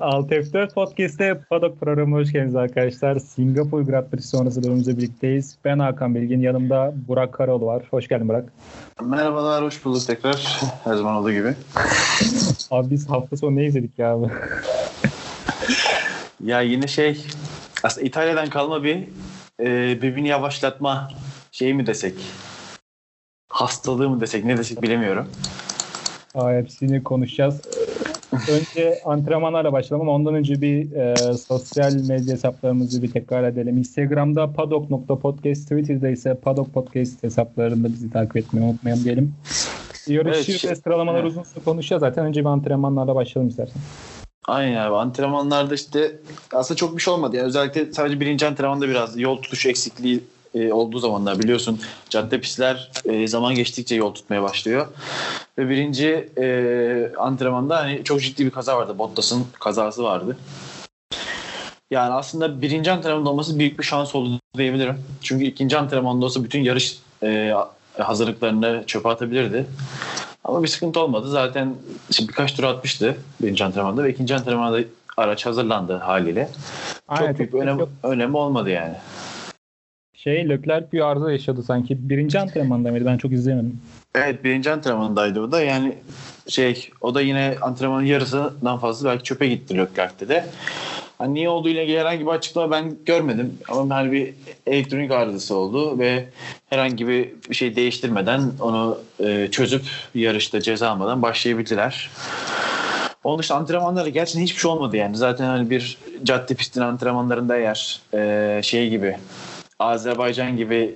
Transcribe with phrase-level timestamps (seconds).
[0.00, 3.18] Alt F4 Podcast'te Paddock programına hoş geldiniz arkadaşlar.
[3.18, 5.56] Singapur Grand Prix sonrası bölümümüzde birlikteyiz.
[5.64, 7.82] Ben Hakan Bilgin, yanımda Burak Karaoğlu var.
[7.90, 8.52] Hoş geldin Burak.
[9.04, 10.60] Merhabalar, hoş bulduk tekrar.
[10.84, 11.54] Her zaman olduğu gibi.
[12.70, 14.26] Abi biz hafta sonu ne izledik ya abi?
[16.44, 17.26] Ya yine şey,
[17.82, 18.96] aslında İtalya'dan kalma bir
[19.60, 19.66] e,
[20.02, 21.10] birbirini yavaşlatma
[21.52, 22.14] şeyi mi desek?
[23.48, 25.28] Hastalığı mı desek, ne desek bilemiyorum.
[26.34, 27.60] Aa, hepsini konuşacağız.
[28.32, 33.78] Önce antrenmanlarla başlayalım ama ondan önce bir e, sosyal medya hesaplarımızı bir tekrar edelim.
[33.78, 39.34] Instagram'da paddock.podcast, Twitter'da ise paddock podcast hesaplarında bizi takip etmeyi unutmayalım diyelim.
[40.06, 41.30] Yarışı Evet, ve sıralamalar evet.
[41.30, 42.26] uzun süre konuşacağız zaten.
[42.26, 43.82] Önce bir antrenmanlarla başlayalım istersen.
[44.46, 44.94] Aynen abi.
[44.94, 46.16] Antrenmanlarda işte
[46.54, 47.36] aslında çok bir şey olmadı.
[47.36, 50.20] Yani özellikle sadece birinci antrenmanda biraz yol tutuş eksikliği
[50.54, 54.86] e, olduğu zamanlar biliyorsun cadde pistler e, zaman geçtikçe yol tutmaya başlıyor.
[55.58, 58.98] Ve birinci e, antrenmanda hani çok ciddi bir kaza vardı.
[58.98, 60.36] Bottas'ın kazası vardı.
[61.90, 64.98] Yani aslında birinci antrenmanda olması büyük bir şans oldu diyebilirim.
[65.22, 67.54] Çünkü ikinci antrenmanda olsa bütün yarış e,
[67.98, 69.66] hazırlıklarını çöpe atabilirdi.
[70.44, 71.28] Ama bir sıkıntı olmadı.
[71.28, 71.74] Zaten
[72.10, 74.78] işte birkaç tur atmıştı birinci antrenmanda ve ikinci antrenmanda
[75.16, 76.48] araç hazırlandı haliyle.
[77.08, 78.94] Aynen, çok büyük önem, önemi olmadı yani.
[80.24, 82.08] Şey Leclerc bir arıza yaşadı sanki.
[82.08, 83.06] Birinci antrenmanda mıydı?
[83.06, 83.80] Ben çok izlemedim.
[84.14, 85.62] Evet birinci antrenmanındaydı o da.
[85.62, 85.94] Yani
[86.48, 90.44] şey o da yine antrenmanın yarısından fazla belki çöpe gitti Leclerc'te de.
[91.18, 93.58] Hani niye olduğu ile ilgili herhangi bir açıklama ben görmedim.
[93.68, 94.34] Ama hani bir
[94.66, 96.24] elektronik arızası oldu ve
[96.70, 102.10] herhangi bir şey değiştirmeden onu e, çözüp yarışta ceza almadan başlayabildiler.
[103.24, 105.16] Onun dışında antrenmanlarda gerçekten hiçbir şey olmadı yani.
[105.16, 109.16] Zaten hani bir cadde pistin antrenmanlarında eğer e, şey gibi
[109.82, 110.94] Azerbaycan gibi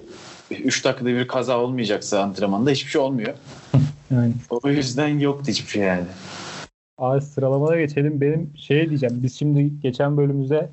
[0.51, 3.35] 3 dakikada bir kaza olmayacaksa antrenmanda hiçbir şey olmuyor.
[4.11, 4.33] Yani.
[4.51, 6.05] O yüzden yoktu hiçbir şey yani.
[6.99, 8.21] Abi sıralamada geçelim.
[8.21, 9.15] Benim şey diyeceğim.
[9.23, 10.69] Biz şimdi geçen bölümümüzde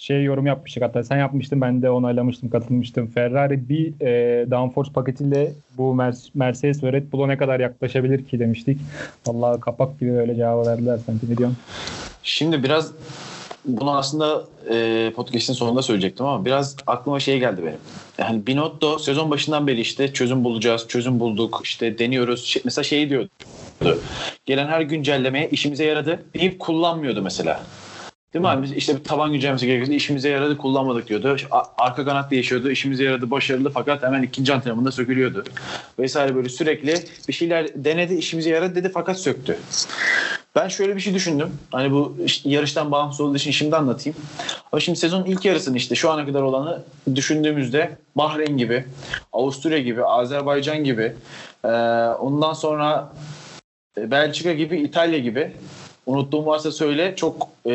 [0.00, 0.82] şey yorum yapmıştık.
[0.82, 1.60] Hatta sen yapmıştın.
[1.60, 2.50] Ben de onaylamıştım.
[2.50, 3.06] Katılmıştım.
[3.06, 8.38] Ferrari bir e, downforce paketiyle bu Mer- Mercedes ve Red Bull'a ne kadar yaklaşabilir ki
[8.38, 8.80] demiştik.
[9.26, 11.30] Vallahi kapak gibi öyle cevabı verdiler sanki.
[11.30, 11.58] Ne diyorsun?
[12.22, 12.92] Şimdi biraz
[13.68, 17.78] bunu aslında e, podcast'in sonunda söyleyecektim ama biraz aklıma şey geldi benim.
[18.18, 22.44] Yani Binotto sezon başından beri işte çözüm bulacağız, çözüm bulduk, işte deniyoruz.
[22.44, 23.28] Şey- mesela şey diyordu.
[24.46, 27.60] Gelen her güncellemeye işimize yaradı deyip kullanmıyordu mesela.
[28.34, 28.62] Değil mi abi?
[28.62, 29.92] Biz işte bir taban güncellemesi gerekiyordu.
[29.92, 31.36] işimize yaradı kullanmadık diyordu.
[31.78, 32.70] Arka kanat değişiyordu.
[32.70, 35.44] işimize yaradı başarılı fakat hemen ikinci antrenmanda sökülüyordu.
[35.98, 36.94] Vesaire böyle sürekli
[37.28, 39.58] bir şeyler denedi işimize yaradı dedi fakat söktü.
[40.54, 41.50] Ben şöyle bir şey düşündüm.
[41.70, 44.18] Hani bu yarıştan bağımsız olduğu için şimdi anlatayım.
[44.72, 46.82] Ama şimdi sezonun ilk yarısını işte şu ana kadar olanı
[47.14, 48.84] düşündüğümüzde Bahreyn gibi,
[49.32, 51.12] Avusturya gibi, Azerbaycan gibi,
[52.20, 53.12] ondan sonra
[53.98, 55.52] e, Belçika gibi, İtalya gibi
[56.08, 57.72] unuttuğum varsa söyle çok e,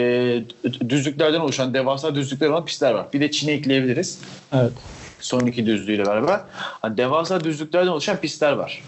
[0.89, 3.07] düzlüklerden oluşan devasa düzlükler olan pistler var.
[3.13, 4.19] Bir de Çin'i ekleyebiliriz
[4.53, 4.71] Evet.
[5.19, 6.39] son iki düzlüğüyle beraber.
[6.55, 8.83] Hani devasa düzlüklerden oluşan pistler var.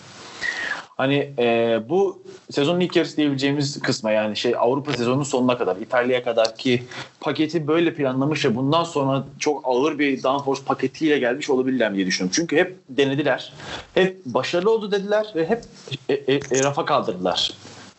[0.97, 6.23] Hani e, bu sezonun ilk yarısı diyebileceğimiz kısma yani şey Avrupa sezonunun sonuna kadar İtalya'ya
[6.23, 6.83] kadar ki
[7.19, 12.33] paketi böyle planlamış ve bundan sonra çok ağır bir downforce paketiyle gelmiş olabilirler diye düşünüyorum.
[12.35, 13.53] Çünkü hep denediler.
[13.93, 15.63] Hep başarılı oldu dediler ve hep
[16.09, 17.51] e, e, e, rafa kaldırdılar.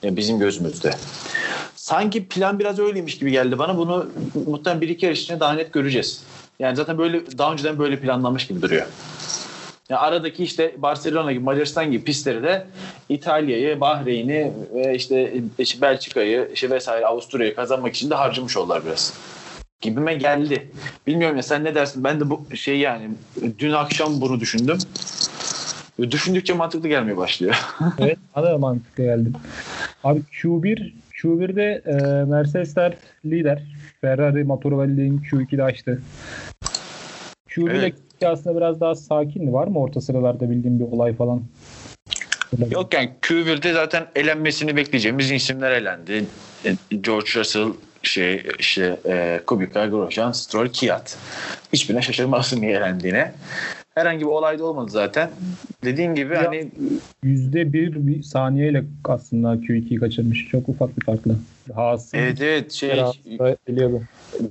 [0.03, 0.91] Yani bizim gözümüzde.
[1.77, 3.77] Sanki plan biraz öyleymiş gibi geldi bana.
[3.79, 4.07] Bunu
[4.47, 6.23] muhtemelen bir iki yarış içinde daha net göreceğiz.
[6.59, 8.87] Yani zaten böyle daha önceden böyle planlanmış gibi duruyor.
[9.89, 12.67] Yani aradaki işte Barcelona gibi Macaristan gibi pistleri de
[13.09, 19.13] İtalya'yı, Bahreyn'i ve işte işte Belçika'yı işte vesaire Avusturya'yı kazanmak için de harcamış oldular biraz.
[19.81, 20.71] Gibime geldi.
[21.07, 22.05] Bilmiyorum ya sen ne dersin?
[22.05, 23.11] Ben de bu şey yani
[23.59, 24.79] dün akşam bunu düşündüm.
[26.11, 27.55] Düşündükçe mantıklı gelmeye başlıyor.
[27.99, 28.19] Evet.
[28.37, 29.29] Bana da mantıklı geldi.
[30.07, 30.93] Abi Q1
[31.23, 32.95] Q1'de e, Mercedesler
[33.25, 33.63] lider.
[34.01, 36.03] Ferrari Motorwell'in Q2'de açtı.
[37.49, 37.95] Q1'de Evet.
[38.25, 39.53] aslında biraz daha sakindi.
[39.53, 41.43] Var mı orta sıralarda bildiğin bir olay falan?
[42.71, 46.25] Yok yani Q1'de zaten elenmesini bekleyeceğimiz isimler elendi.
[46.65, 47.69] E, George Russell,
[48.03, 51.19] şey işte e, Kubica, Grosjean, Stroll, Kiat.
[51.73, 53.33] Hiçbirine şaşırmazsın niye elendiğine.
[53.97, 55.31] Herhangi bir olay da olmadı zaten.
[55.85, 56.69] Dediğin gibi Ya- hani
[57.23, 60.49] Yüzde bir, bir saniyeyle aslında Q2'yi kaçırmış.
[60.49, 61.33] Çok ufak bir farkla.
[61.75, 63.19] Haas'ın evet evet şey Haas'ı
[63.69, 64.03] biliyordu.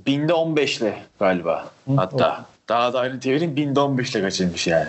[0.06, 2.44] binde 15'le galiba Hı, hatta.
[2.68, 4.88] Daha da ayrıntı vereyim binde 15'le kaçırmış yani.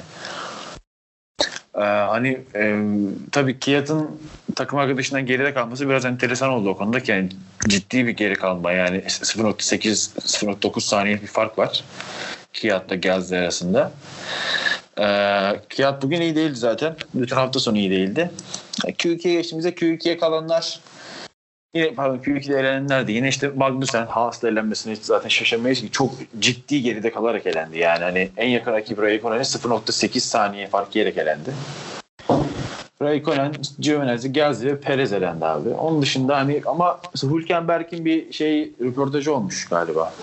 [1.76, 2.86] Ee, hani e,
[3.32, 4.10] tabii Kiat'ın
[4.56, 7.30] takım arkadaşından geride kalması biraz enteresan oldu o konuda ki yani
[7.68, 11.84] ciddi bir geri kalma yani 0.8 0.9 saniye bir fark var
[12.58, 13.92] Kiat'la Gazze arasında.
[15.00, 16.96] Ee, Kiat bugün iyi değildi zaten.
[17.14, 18.32] Bütün hafta sonu iyi değildi.
[18.84, 20.80] Q2'ye geçtiğimizde Q2'ye kalanlar
[21.74, 26.12] Yine pardon Q2'de elenenler de yine işte Magnussen Haas'la elenmesine hiç zaten şaşırmayız ki çok
[26.40, 27.78] ciddi geride kalarak elendi.
[27.78, 31.54] Yani hani en yakın rakip Raikkonen'e 0.8 saniye fark yiyerek elendi.
[33.02, 35.70] Raikkonen, Giovinazzi, Gazzi ve Perez elendi abi.
[35.70, 40.14] Onun dışında hani ama Hülkenberg'in bir şey röportajı olmuş galiba.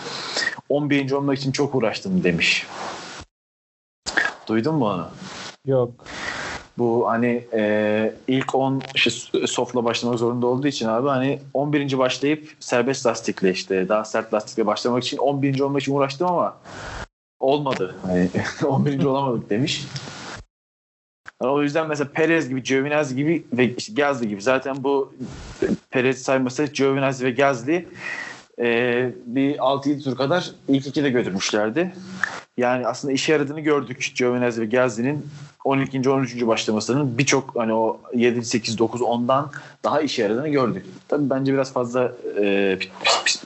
[0.69, 1.13] 11.
[1.13, 2.67] olmak için çok uğraştım demiş.
[4.47, 5.09] Duydun mu onu?
[5.67, 5.91] Yok.
[6.79, 11.99] Bu hani e, ilk 10 işte softla başlamak zorunda olduğu için abi hani 11.
[11.99, 15.61] başlayıp serbest lastikle işte daha sert lastikle başlamak için 11.
[15.61, 16.57] olmak için uğraştım ama
[17.41, 17.97] olmadı.
[18.03, 18.31] Hani
[18.67, 19.05] 11.
[19.05, 19.87] olamadık demiş.
[21.43, 25.15] Yani o yüzden mesela Perez gibi, Giovinazzi gibi ve işte Gasly gibi zaten bu
[25.91, 27.89] Perez saymasa Giovinazzi ve Gasly
[28.59, 31.95] e, bir 6-7 tur kadar ilk iki de götürmüşlerdi.
[32.57, 35.27] Yani aslında işe yaradığını gördük Giovinazzi ve Gasly'nin
[35.65, 36.11] 12.
[36.11, 36.47] 13.
[36.47, 39.51] başlamasının birçok hani o 7 8 9 10'dan
[39.85, 40.87] daha işe yaradığını gördük.
[41.09, 42.13] Tabii bence biraz fazla
[42.43, 42.79] e,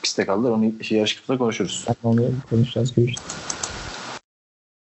[0.03, 0.51] piste kaldılar.
[0.51, 1.87] Onu şey yarış kısmında konuşuruz.
[2.05, 3.23] Onu konuşacağız görüşürüz.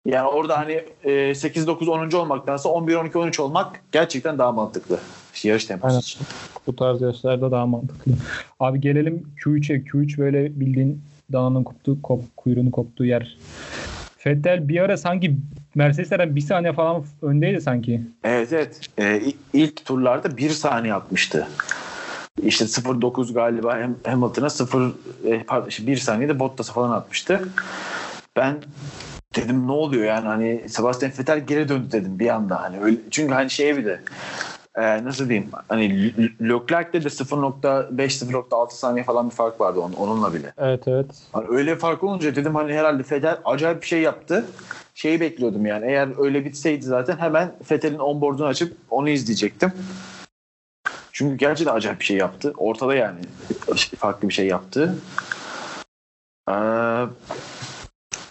[0.06, 2.12] Yani orada hani e, 8 9 10.
[2.12, 5.00] olmaktansa 11 12 13 olmak gerçekten daha mantıklı.
[5.47, 6.00] Yarış temposu Aynen.
[6.00, 6.21] için.
[6.68, 8.12] Bu tarz yarışlarda daha mantıklı.
[8.59, 9.75] Abi gelelim Q3'e.
[9.77, 11.01] Q3 böyle bildiğin
[11.33, 13.38] dananın koptuğu, kop, kuyruğunu koptuğu yer.
[14.18, 15.38] Fettel bir ara sanki
[15.75, 18.01] Mercedes'lerden bir saniye falan öndeydi sanki.
[18.24, 18.80] Evet evet.
[19.00, 19.21] E,
[19.53, 21.47] ilk turlarda 1 saniye atmıştı.
[22.44, 24.91] İşte 0.9 galiba Ham- Hamilton'a 0
[25.25, 27.41] e, pardon, 1 saniyede Bottas'a falan atmıştı.
[28.36, 28.56] Ben
[29.36, 33.33] dedim ne oluyor yani hani Sebastian Vettel geri döndü dedim bir anda hani öyle, çünkü
[33.33, 34.00] hani şey bir de
[34.75, 40.33] e, nasıl diyeyim hani Leclerc'te de 0.5 0.6 saniye falan bir fark vardı onun, onunla
[40.33, 40.54] bile.
[40.57, 41.06] Evet evet.
[41.31, 44.45] Hani öyle fark olunca dedim hani herhalde Vettel acayip bir şey yaptı.
[44.95, 49.71] Şeyi bekliyordum yani eğer öyle bitseydi zaten hemen Vettel'in onboard'unu açıp onu izleyecektim.
[51.12, 52.54] Çünkü gerçekten acayip bir şey yaptı.
[52.57, 53.19] Ortada yani
[53.98, 54.95] farklı bir şey yaptı.
[56.50, 56.54] Ee,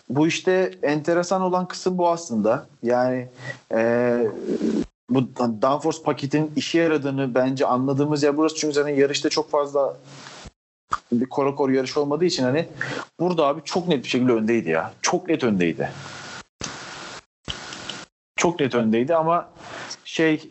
[0.08, 2.66] bu işte enteresan olan kısım bu aslında.
[2.82, 3.28] Yani
[3.74, 4.18] e,
[5.10, 8.56] bu downforce paketin işe yaradığını bence anladığımız yer burası.
[8.56, 9.96] Çünkü zaten yarışta çok fazla
[11.12, 12.68] bir kora kor yarış olmadığı için hani
[13.20, 14.92] burada abi çok net bir şekilde öndeydi ya.
[15.02, 15.90] Çok net öndeydi.
[18.36, 19.48] Çok net öndeydi ama
[20.04, 20.50] şey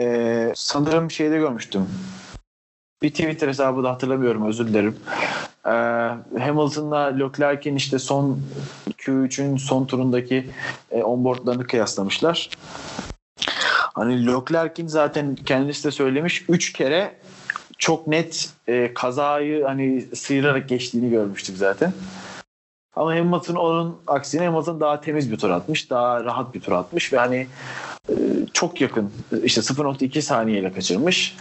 [0.00, 1.88] e, sanırım şeyde görmüştüm.
[3.02, 4.96] Bir Twitter hesabı da hatırlamıyorum özür dilerim.
[5.66, 5.70] E,
[6.40, 8.40] Hamilton'la Leclerc'in işte son
[8.90, 10.50] Q3'ün son turundaki
[10.90, 12.50] e, onboardlarını kıyaslamışlar.
[13.98, 17.14] Hani Leclerc'in zaten kendisi de söylemiş 3 kere
[17.78, 21.92] çok net e, kazayı hani sıyırarak geçtiğini görmüştük zaten.
[22.96, 25.90] Ama Hamilton onun aksine Hamilton daha temiz bir tur atmış.
[25.90, 27.46] Daha rahat bir tur atmış ve hani
[28.08, 28.14] e,
[28.52, 29.12] çok yakın
[29.42, 31.36] işte 0.2 saniyeyle kaçırmış.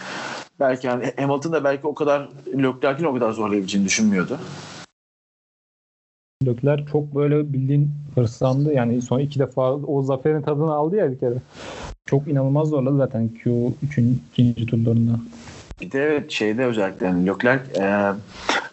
[0.59, 4.39] Belki hani Hamilton da belki o kadar Leclerc'in o kadar zorlayabileceğini düşünmüyordu.
[6.45, 8.73] Leclerc çok böyle bildiğin hırslandı.
[8.73, 11.33] Yani son iki defa o zaferin tadını aldı ya bir kere.
[12.05, 15.19] Çok inanılmaz zorladı zaten Q3'ün ikinci turlarında.
[15.81, 18.13] Bir de evet şeyde özellikle yani Leclerc e,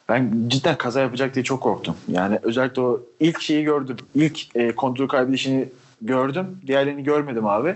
[0.08, 1.94] ben cidden kaza yapacak diye çok korktum.
[2.08, 3.96] Yani özellikle o ilk şeyi gördüm.
[4.14, 5.68] İlk e, kontrol kaybedişini
[6.02, 6.46] gördüm.
[6.66, 7.74] Diğerlerini görmedim abi.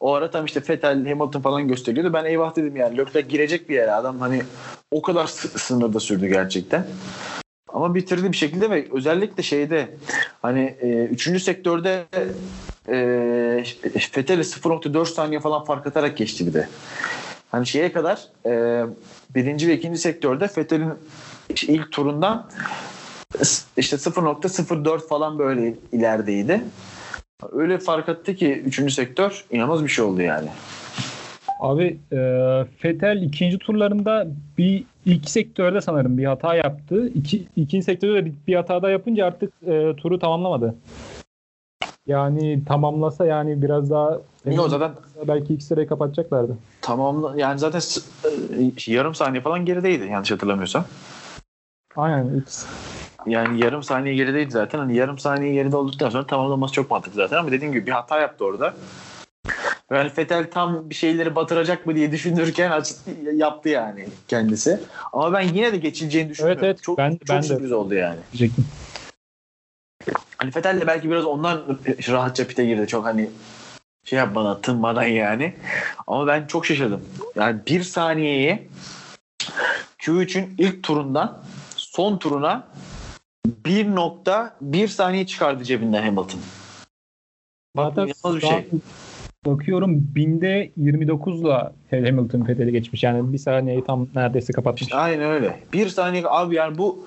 [0.00, 2.12] O ara tam işte Vettel, Hamilton falan gösteriyordu.
[2.12, 3.92] Ben eyvah dedim yani Leclerc girecek bir yere.
[3.92, 4.42] Adam hani
[4.90, 6.84] o kadar sı- sınırda sürdü gerçekten.
[7.74, 9.88] Ama bitirdi bir şekilde ve özellikle şeyde
[10.42, 12.04] hani e, üçüncü sektörde
[12.88, 12.96] e,
[14.16, 16.68] Vettel'e 0.4 saniye falan fark atarak geçti bir de.
[17.50, 18.84] Hani şeye kadar e,
[19.34, 20.92] birinci ve ikinci sektörde Vettel'in
[21.54, 22.50] işte ilk turundan
[23.76, 26.60] işte 0.04 falan böyle ilerideydi.
[27.52, 30.48] Öyle fark attı ki üçüncü sektör inanılmaz bir şey oldu yani.
[31.60, 32.18] Abi e,
[32.78, 34.26] Fetel ikinci turlarında
[34.58, 37.08] bir ilk sektörde sanırım bir hata yaptı.
[37.08, 40.74] İki, ikinci sektörde de bir, bir hata daha yapınca artık e, turu tamamlamadı.
[42.06, 44.90] Yani tamamlasa yani biraz daha Yok zaten
[45.28, 46.58] belki iki sırayı kapatacaklardı.
[46.80, 47.80] tamam yani zaten
[48.88, 50.84] e, yarım saniye falan gerideydi yanlış hatırlamıyorsam.
[51.96, 52.66] Aynen ikisi.
[53.26, 54.78] Yani yarım saniye gerideydi zaten.
[54.78, 58.20] Hani yarım saniye geride olduktan sonra tamamlaması çok mantıklı zaten ama dediğim gibi bir hata
[58.20, 58.74] yaptı orada.
[59.90, 62.94] Yani Fetel tam bir şeyleri batıracak mı diye düşünürken aç-
[63.34, 64.80] yaptı yani kendisi.
[65.12, 66.60] Ama ben yine de geçileceğini düşünüyorum.
[66.64, 66.82] evet.
[66.82, 67.46] Çok, Ben- çok ben de.
[67.46, 68.18] sürpriz oldu yani.
[68.32, 68.66] Diyecektim.
[70.36, 72.86] Hani Fetel de belki biraz ondan rahatça pite girdi.
[72.86, 73.30] Çok hani
[74.04, 75.54] şey yapmadan tınmadan yani.
[76.06, 77.04] Ama ben çok şaşırdım.
[77.36, 78.68] Yani bir saniyeyi
[79.98, 81.42] Q3'ün ilk turundan
[81.76, 82.66] son turuna
[83.64, 86.40] 1.1 saniye çıkardı cebinden Hamilton.
[87.78, 88.68] İnanılmaz bir şey.
[89.46, 93.02] Bakıyorum binde 29'la Hamilton Vettel'i geçmiş.
[93.02, 94.92] Yani bir saniyeyi tam neredeyse kapatmış.
[94.92, 95.60] Aynen öyle.
[95.72, 97.06] Bir saniye abi yani bu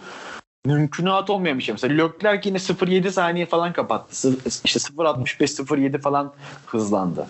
[0.66, 1.74] mümkünat olmayan bir şey.
[1.74, 4.30] Mesela Leclerc yine 0.7 saniye falan kapattı.
[4.46, 6.34] İşte 0.65 0.7 falan
[6.66, 7.28] hızlandı.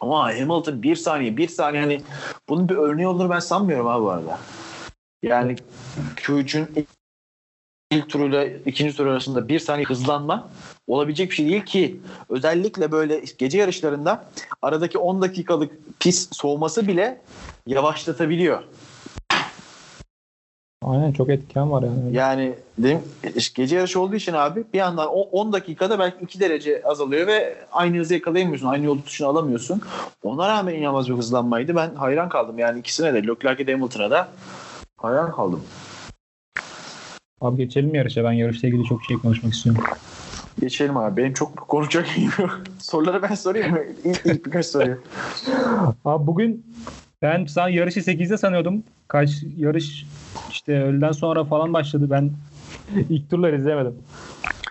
[0.00, 2.02] Ama Hamilton bir saniye bir saniye hani
[2.48, 4.38] bunun bir örneği olduğunu ben sanmıyorum abi bu arada.
[5.22, 5.56] Yani
[6.16, 6.86] Q3'ün
[7.92, 10.48] ilk, turuyla ikinci tur arasında bir saniye hızlanma
[10.86, 14.24] olabilecek bir şey değil ki özellikle böyle gece yarışlarında
[14.62, 17.20] aradaki 10 dakikalık pis soğuması bile
[17.66, 18.62] yavaşlatabiliyor.
[20.84, 22.16] Aynen çok etken var yani.
[22.16, 23.00] Yani dedim
[23.36, 27.26] işte gece yarışı olduğu için abi bir yandan o 10 dakikada belki 2 derece azalıyor
[27.26, 28.66] ve aynı hızı yakalayamıyorsun.
[28.66, 29.82] Aynı yol tutuşunu alamıyorsun.
[30.22, 31.76] Ona rağmen inanılmaz bir hızlanmaydı.
[31.76, 32.58] Ben hayran kaldım.
[32.58, 34.28] Yani ikisine de Leclerc'e de Hamilton'a da
[34.96, 35.64] hayran kaldım.
[37.42, 38.24] Abi geçelim yarışa.
[38.24, 39.84] Ben yarışla ilgili çok şey konuşmak istiyorum.
[40.60, 41.16] Geçelim abi.
[41.16, 42.60] Benim çok konuşacak şeyim yok.
[42.80, 43.78] Soruları ben sorayım mı?
[44.04, 44.98] İlk, ilk birkaç soruyu.
[46.04, 46.66] Abi bugün
[47.22, 48.82] ben sen yarışı 8'de sanıyordum.
[49.08, 50.06] Kaç yarış
[50.50, 52.06] işte öğleden sonra falan başladı.
[52.10, 52.30] Ben
[53.10, 53.94] ilk turları izlemedim.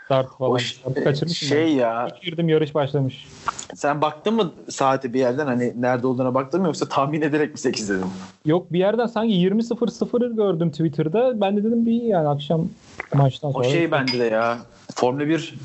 [0.05, 0.51] Start falan.
[0.85, 1.67] O Abi kaçırmışım şey ben.
[1.67, 3.27] ya İlk girdim yarış başlamış.
[3.75, 7.57] Sen baktın mı saati bir yerden hani nerede olduğuna baktın mı yoksa tahmin ederek mi
[7.57, 8.05] 8 dedin?
[8.45, 11.41] Yok bir yerden sanki 20.00 gördüm Twitter'da.
[11.41, 12.69] Ben de dedim bir yani akşam
[13.13, 13.63] maçtan O sonra.
[13.63, 14.57] şey bende de ya.
[14.95, 15.55] Formula 1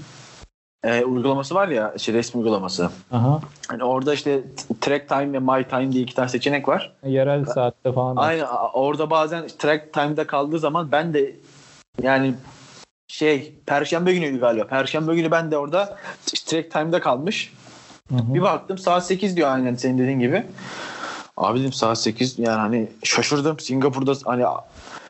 [0.84, 2.90] e, uygulaması var ya şey resmi uygulaması.
[3.12, 3.40] Aha.
[3.68, 4.42] Hani orada işte
[4.80, 6.92] track time ve my time diye iki tane seçenek var.
[7.06, 8.16] Yerel saatte falan.
[8.16, 11.36] Aynen orada bazen track time'da kaldığı zaman ben de
[12.02, 12.34] yani
[13.08, 14.66] şey perşembe günüydü galiba.
[14.66, 15.96] Perşembe günü ben de orada
[16.46, 17.52] track time'da kalmış.
[18.10, 18.34] Hı hı.
[18.34, 20.46] Bir baktım saat 8 diyor aynen senin dediğin gibi.
[21.36, 23.60] Abi dedim saat 8 yani hani şaşırdım.
[23.60, 24.44] Singapur'da hani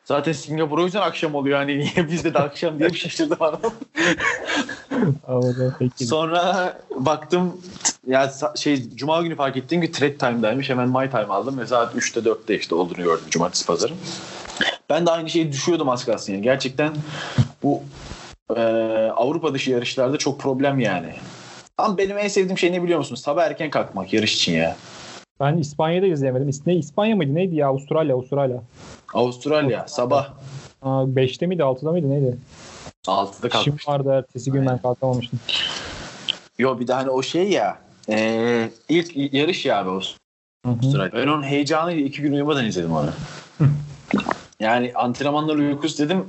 [0.05, 1.59] zaten Singapur o yüzden akşam oluyor.
[1.59, 3.61] Hani niye bizde de akşam diye bir şaşırdım adam.
[5.97, 7.61] Sonra baktım
[8.07, 10.71] ya şey cuma günü fark ettiğim ki trade time'daymış.
[10.71, 13.93] Hemen my time aldım ve saat 3'te 4'te işte olduğunu gördüm cumartesi pazarı.
[14.91, 16.43] Ben de aynı şeyi düşüyordum az kalsın yani.
[16.43, 16.93] Gerçekten
[17.62, 17.83] bu
[18.57, 18.61] e,
[19.17, 21.15] Avrupa dışı yarışlarda çok problem yani.
[21.78, 23.14] Ama benim en sevdiğim şey ne biliyor musun?
[23.14, 24.76] Sabah erken kalkmak yarış için ya.
[25.40, 26.50] Ben İspanya'da izleyemedim.
[26.66, 27.35] Ne, İspanya mıydı?
[27.35, 27.66] Neydi ya?
[27.68, 28.62] Avustralya, Avustralya.
[29.14, 30.30] Avustralya sabah
[30.83, 31.62] Aa, 5'te miydi?
[31.62, 32.11] 6'da mıydı?
[32.11, 32.37] Neydi?
[33.06, 33.88] 6'da İşim kalkmış.
[33.88, 34.83] vardı ertesi gün ben Aynen.
[34.83, 35.40] kalkamamıştım.
[36.59, 37.78] Yo bir de hani o şey ya
[38.09, 39.90] e, ilk yarış ya abi.
[40.64, 41.12] Avustralya.
[41.12, 43.11] Ben onun heyecanıyla iki gün uyumadan izledim onu.
[44.61, 46.25] Yani antrenmanlar uykusu dedim.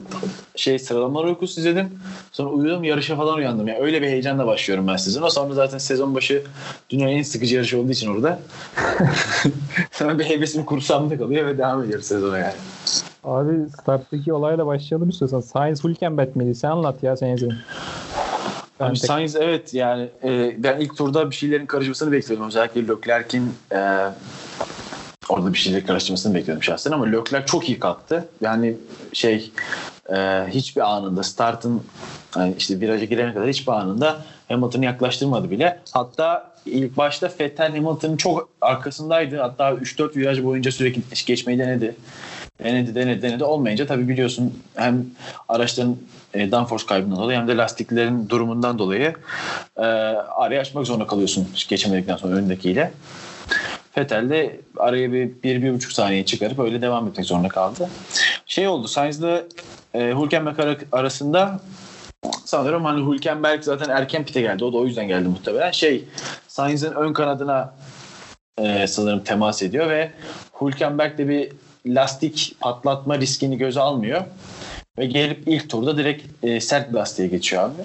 [0.55, 1.99] Şey sıralamalar uykusu izledim.
[2.31, 3.67] Sonra uyudum yarışa falan uyandım.
[3.67, 5.29] Yani öyle bir heyecanla başlıyorum ben sezona.
[5.29, 6.43] Sonra zaten sezon başı
[6.89, 8.39] dünyanın en sıkıcı yarışı olduğu için orada.
[9.91, 12.53] Sonra bir hevesim kursamda kalıyor ve devam ediyoruz sezona yani.
[13.23, 15.41] Abi starttaki olayla başlayalım istiyorsan.
[15.41, 16.55] Science Hülkenberg miydi?
[16.55, 17.37] Sen anlat ya sen.
[18.79, 22.47] Ben Abi tek- Sainz evet yani e, ben ilk turda bir şeylerin karışmasını bekliyordum.
[22.47, 23.77] Özellikle Leclerc'in e,
[25.29, 28.29] orada bir şeylerin karışmasını bekliyordum şahsen ama Leclerc çok iyi kalktı.
[28.41, 28.77] Yani
[29.13, 29.51] şey
[30.09, 31.83] e, hiçbir anında startın
[32.35, 35.79] yani işte viraja girene kadar hiçbir anında Hamilton'ı yaklaştırmadı bile.
[35.91, 39.37] Hatta ilk başta Vettel Hamilton'ın çok arkasındaydı.
[39.37, 41.95] Hatta 3-4 viraj boyunca sürekli geçmeyi denedi.
[42.63, 45.05] Denedi denedi denedi olmayınca tabii biliyorsun hem
[45.49, 45.97] araçların
[46.33, 49.13] e, downforce kaybından dolayı hem de lastiklerin durumundan dolayı
[49.77, 52.91] e, arayı açmak zorunda kalıyorsun geçemedikten sonra önündekiyle.
[53.97, 57.89] Vettel de araya bir, bir, bir buçuk saniye çıkarıp öyle devam etmek zorunda kaldı.
[58.45, 59.43] Şey oldu Sainz'la
[59.93, 61.59] e, Hülkenberg ara- arasında
[62.45, 64.63] sanırım hani Hülkenberg zaten erken pite geldi.
[64.63, 65.71] O da o yüzden geldi muhtemelen.
[65.71, 66.03] Şey
[66.47, 67.73] Sainz'in ön kanadına
[68.57, 70.11] e, sanırım temas ediyor ve
[70.61, 71.51] Hülkenberg de bir
[71.85, 74.21] lastik patlatma riskini göze almıyor.
[74.97, 77.81] Ve gelip ilk turda direkt e, sert lastiğe geçiyor abi.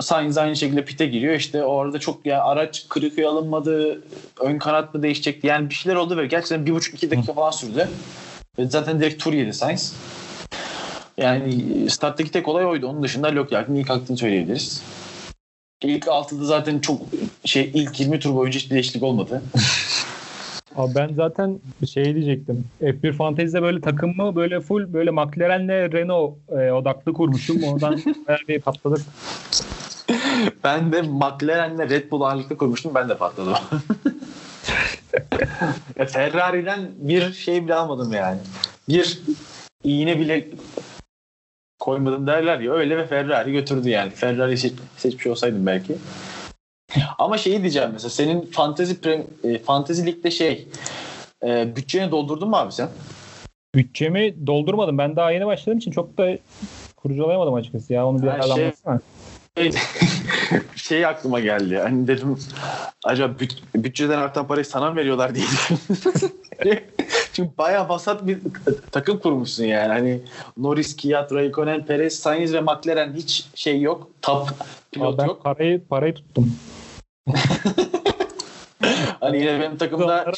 [0.00, 1.34] Sainz aynı şekilde pite giriyor.
[1.34, 4.02] İşte orada çok ya araç kırık alınmadı.
[4.40, 5.46] Ön kanat mı değişecekti?
[5.46, 7.88] Yani bir şeyler oldu ve gerçekten bir buçuk iki dakika falan sürdü.
[8.58, 9.96] Ve zaten direkt tur yedi Sainz.
[11.16, 12.86] Yani starttaki tek olay oydu.
[12.86, 14.82] Onun dışında Leclerc'in ilk kalktığını söyleyebiliriz.
[15.82, 17.00] İlk 6'da zaten çok
[17.44, 19.42] şey ilk 20 tur boyunca hiçbir değişiklik olmadı.
[20.76, 22.64] Abi ben zaten bir şey diyecektim.
[22.82, 27.62] F1 Fantasy'de böyle takımı böyle full böyle McLaren'le Renault e, odaklı kurmuşum.
[27.62, 28.00] Oradan
[28.48, 29.00] bir patladık.
[30.64, 32.94] ben de McLaren'le Red Bull ağırlıklı kurmuştum.
[32.94, 33.54] Ben de patladım.
[35.96, 38.38] ya Ferrari'den bir şey bile almadım yani.
[38.88, 39.20] Bir
[39.84, 40.48] iğne bile
[41.78, 44.10] koymadım derler ya öyle ve Ferrari götürdü yani.
[44.10, 45.96] Ferrari seç, seçmiş olsaydım belki
[47.18, 50.68] Ama şeyi diyeceğim mesela senin fantezi pre, e, fantezi ligde şey
[51.44, 52.88] e, bütçeni doldurdun mu abi sen?
[53.74, 54.98] Bütçemi doldurmadım.
[54.98, 56.38] Ben daha yeni başladığım için çok da
[56.96, 58.06] kurcalayamadım açıkçası ya.
[58.06, 59.00] Onu bir ara şey- anlatsana.
[60.76, 61.78] şey aklıma geldi.
[61.78, 62.38] Hani dedim
[63.04, 65.46] acaba büt, bütçeden artan parayı sana mı veriyorlar diye.
[67.32, 68.38] Çünkü bayağı vasat bir
[68.92, 69.92] takım kurmuşsun yani.
[69.92, 70.20] Hani
[70.56, 74.10] Norris, Kvyat, Raikkonen, Perez, Sainz ve McLaren hiç şey yok.
[74.22, 74.48] Top
[74.92, 75.44] pilot ben yok.
[75.44, 76.56] parayı parayı tuttum.
[79.20, 80.32] Hani yine benim takımda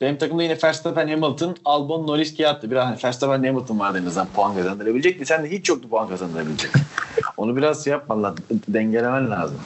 [0.00, 2.70] benim takımda yine Verstappen, Hamilton, Albon, Norris, Kvyat'tı.
[2.70, 5.26] Biraz hani Verstappen, Hamilton vardı en azından puan kazandırabilecekti.
[5.26, 6.70] Sen de hiç yoktu puan kazandırabilecek.
[7.36, 8.44] Onu biraz şey yapman lazım.
[8.68, 9.58] Dengelemen lazım.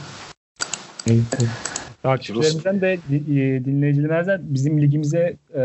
[2.02, 5.60] Takipçilerimizden de e, dinleyicilerimizden bizim ligimize e,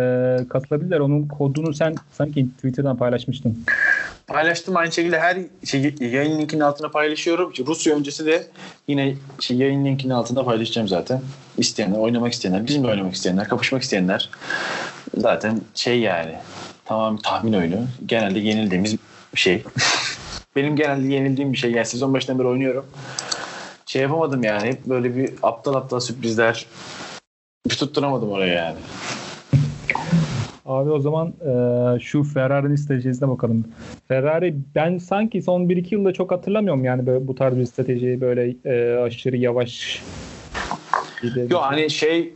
[0.50, 1.00] katılabilirler.
[1.00, 3.66] Onun kodunu sen sanki Twitter'dan paylaşmıştın.
[4.28, 7.54] Paylaştım aynı şekilde her şey, yayın linkinin altına paylaşıyorum.
[7.68, 8.48] Rusya öncesi de
[8.88, 11.22] yine şey, yayın linkinin altında paylaşacağım zaten.
[11.58, 14.30] İsteyenler, oynamak isteyenler, bizimle oynamak isteyenler, kapışmak isteyenler
[15.18, 16.36] zaten şey yani
[16.86, 17.88] tamam tahmin oyunu.
[18.06, 18.94] Genelde yenildiğimiz
[19.34, 19.64] bir şey.
[20.56, 21.72] Benim genelde yenildiğim bir şey.
[21.72, 22.86] Yani sezon başından beri oynuyorum.
[23.86, 24.68] Şey yapamadım yani.
[24.68, 26.66] Hep böyle bir aptal aptal sürprizler.
[27.70, 28.78] Bir tutturamadım oraya yani.
[30.66, 33.66] Abi o zaman e, şu Ferrari'nin stratejisine bakalım.
[34.08, 38.56] Ferrari ben sanki son 1-2 yılda çok hatırlamıyorum yani böyle bu tarz bir stratejiyi böyle
[38.66, 40.04] e, aşırı yavaş
[41.50, 42.34] Yo hani şey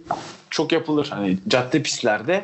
[0.50, 2.44] çok yapılır hani cadde pistlerde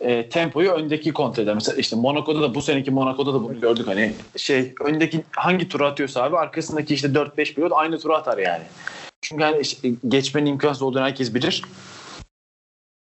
[0.00, 1.54] e, tempoyu öndeki kontrol eder.
[1.54, 5.86] Mesela işte Monaco'da da bu seneki Monaco'da da bunu gördük hani şey öndeki hangi tura
[5.86, 8.62] atıyorsa abi arkasındaki işte 4-5 pilot aynı tura atar yani.
[9.20, 9.62] Çünkü hani
[10.08, 11.62] geçmenin imkansız olduğunu herkes bilir.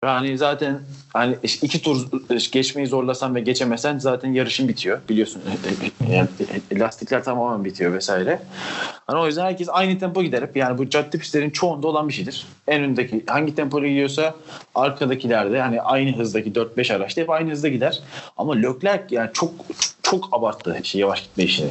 [0.04, 0.80] Yani zaten
[1.12, 2.06] hani iki tur
[2.52, 5.42] geçmeyi zorlasan ve geçemesen zaten yarışın bitiyor biliyorsun.
[6.10, 6.28] Yani
[6.72, 8.42] lastikler tamamen bitiyor vesaire.
[9.06, 10.56] Hani o yüzden herkes aynı tempo gider hep.
[10.56, 12.46] Yani bu cadde pistlerin çoğunda olan bir şeydir.
[12.68, 14.34] En öndeki hangi tempoyla gidiyorsa
[14.74, 18.00] arkadakiler de hani aynı hızdaki 4-5 araçta hep aynı hızda gider.
[18.36, 19.52] Ama Leclerc yani çok
[20.02, 21.70] çok abarttı şey, yavaş gitme işini.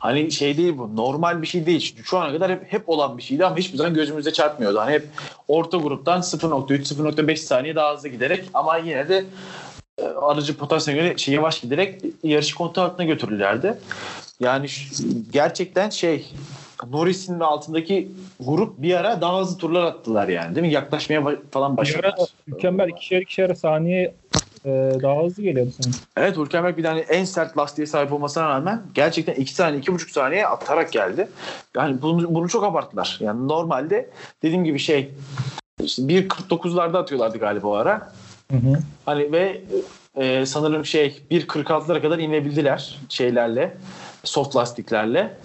[0.00, 0.96] Hani şey değil bu.
[0.96, 1.96] Normal bir şey değil.
[2.04, 4.78] Şu ana kadar hep, hep olan bir şeydi ama hiçbir zaman gözümüze çarpmıyordu.
[4.80, 5.06] Hani hep
[5.48, 9.24] orta gruptan 0.3 0.5 saniye daha hızlı giderek ama yine de
[9.98, 13.78] e, aracı potansiyeline göre şey yavaş giderek yarışı kontrol altına götürürlerdi.
[14.40, 14.66] Yani
[15.32, 16.26] gerçekten şey
[16.90, 18.08] Norris'in altındaki
[18.40, 20.72] grup bir ara daha hızlı turlar attılar yani değil mi?
[20.72, 22.28] Yaklaşmaya falan Bir ara başladılar.
[22.46, 24.14] mükemmel ikişer ikişer saniye
[24.64, 24.68] e,
[25.02, 25.98] daha hızlı geliyordu sanki.
[26.16, 30.46] Evet Hülkenberg bir tane en sert lastiğe sahip olmasına rağmen gerçekten 2 saniye 2,5 saniye
[30.46, 31.28] atarak geldi.
[31.76, 33.18] Yani bunu, bunu çok abarttılar.
[33.20, 34.10] Yani normalde
[34.42, 35.10] dediğim gibi şey
[35.82, 38.12] işte 1.49'larda atıyorlardı galiba o ara.
[38.50, 38.78] Hı hı.
[39.06, 39.62] Hani ve
[40.14, 43.76] e, sanırım şey 1.46'lara kadar inebildiler şeylerle
[44.24, 45.36] soft lastiklerle.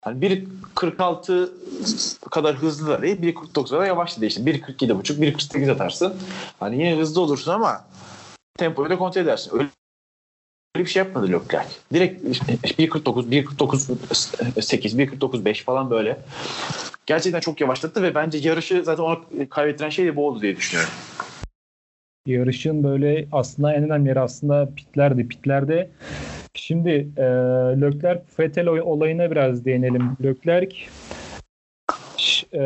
[0.00, 0.26] Hani
[0.74, 1.48] 1.46
[2.30, 6.14] kadar hızlılar değil 1.49'a da yavaştı işte 1.47.5 1.48 atarsın.
[6.60, 7.84] Hani yine hızlı olursun ama
[8.58, 9.50] tempoyu da kontrol edersin.
[9.54, 9.68] Öyle
[10.76, 11.68] Öyle bir şey yapmadı Leclerc.
[11.92, 16.18] Direkt 1.49, 1.49 8, 1.49 5 falan böyle.
[17.06, 19.18] Gerçekten çok yavaşlattı ve bence yarışı zaten ona
[19.50, 20.92] kaybettiren şey de bu oldu diye düşünüyorum.
[22.26, 25.28] Yarışın böyle aslında en önemli yeri aslında pitlerdi.
[25.28, 25.90] Pitlerde
[26.54, 27.22] şimdi e,
[27.80, 30.16] Leclerc Vettel oy- olayına biraz değinelim.
[30.24, 30.76] Leclerc
[32.54, 32.62] e,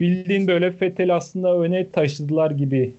[0.00, 2.94] bildiğin böyle Vettel aslında öne taşıdılar gibi.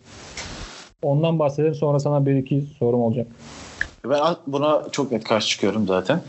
[1.01, 3.27] Ondan bahsedelim sonra sana bir iki sorum olacak.
[4.05, 6.21] Ben buna çok net karşı çıkıyorum zaten.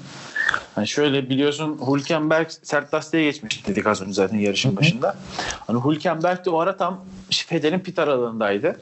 [0.74, 4.76] Hani şöyle biliyorsun Hülkenberg sert lastiğe geçmiş dedik az önce zaten yarışın Hı hı.
[4.76, 5.16] başında.
[5.66, 8.80] Hani Hülkenberg de o ara tam Fethel'in pit aralığındaydı.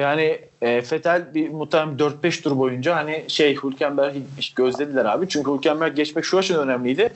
[0.00, 4.22] Yani e, Fethel bir muhtemelen 4-5 tur boyunca hani şey Hülkenberg'i
[4.56, 5.28] gözlediler abi.
[5.28, 7.12] Çünkü Hülkenberg geçmek şu açıdan önemliydi.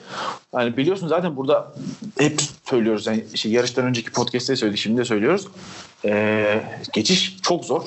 [0.52, 1.74] Hani biliyorsun zaten burada
[2.18, 3.06] hep söylüyoruz.
[3.06, 5.48] Yani işte yarıştan önceki podcast'te söyledik şimdi de söylüyoruz.
[6.04, 6.62] E,
[6.92, 7.82] geçiş çok zor.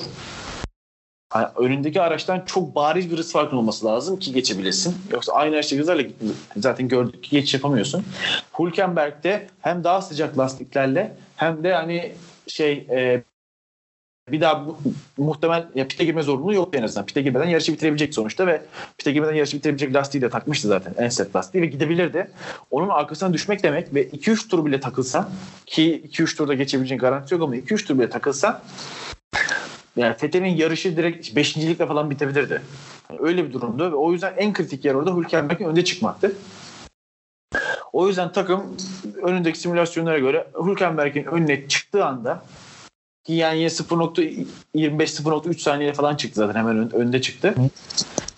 [1.30, 4.96] Hani önündeki araçtan çok bariz bir hız farkın olması lazım ki geçebilesin.
[5.12, 6.02] Yoksa aynı araçta hızlarla
[6.56, 8.04] zaten gördük ki geçiş yapamıyorsun.
[8.58, 12.12] Hülkenberg'de hem daha sıcak lastiklerle hem de hani
[12.46, 13.22] şey e,
[14.30, 14.78] bir daha bu,
[15.16, 17.06] muhtemel ya pite girme zorunluluğu yok en azından.
[17.06, 18.62] Pite girmeden yarışı bitirebilecek sonuçta ve
[18.98, 20.94] pite girmeden yarışı bitirebilecek lastiği de takmıştı zaten.
[20.98, 22.30] En sert lastiği ve gidebilirdi.
[22.70, 25.30] Onun arkasına düşmek demek ve 2-3 tur bile takılsan
[25.66, 28.60] ki 2-3 turda geçebileceğin garantisi yok ama 2-3 tur bile takılsan
[29.96, 32.62] yani Fethel'in yarışı direkt beşincilikle falan bitebilirdi.
[33.10, 36.36] Yani öyle bir durumdu ve o yüzden en kritik yer orada Hülkenberg'in önde çıkmaktı.
[37.92, 38.76] O yüzden takım
[39.22, 42.42] önündeki simülasyonlara göre Hülkenberg'in önüne çıktığı anda
[43.24, 47.54] ki yani yine 0.25-0.3 saniye falan çıktı zaten hemen ön- önde çıktı.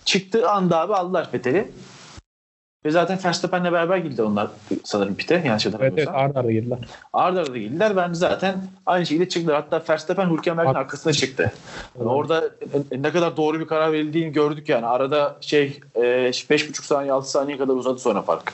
[0.05, 1.71] Çıktığı anda abi aldılar Fethel'i.
[2.85, 4.47] Ve zaten Verstappen'le beraber girdi onlar
[4.83, 5.41] sanırım pite.
[5.45, 6.15] Yanlış Evet evet hatırlamıyorsam.
[6.15, 6.79] arda arda girdiler.
[7.13, 7.95] Arda arda girdiler.
[7.95, 9.55] Ben zaten aynı şekilde çıktılar.
[9.55, 11.51] Hatta Verstappen Hülkenberg'in Bak- arkasına çıktı.
[11.99, 12.45] Yani orada
[12.91, 14.85] e, ne kadar doğru bir karar verildiğini gördük yani.
[14.85, 18.53] Arada şey e, 5,5 saniye 6 saniye kadar uzadı sonra fark.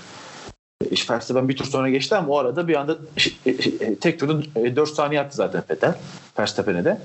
[0.82, 2.98] E, İşte Verstappen bir tur sonra geçti ama o arada bir anda
[3.46, 5.96] e, e, tek turda e, 4 saniye attı zaten Vettel.
[6.40, 6.98] Verstappen'e de.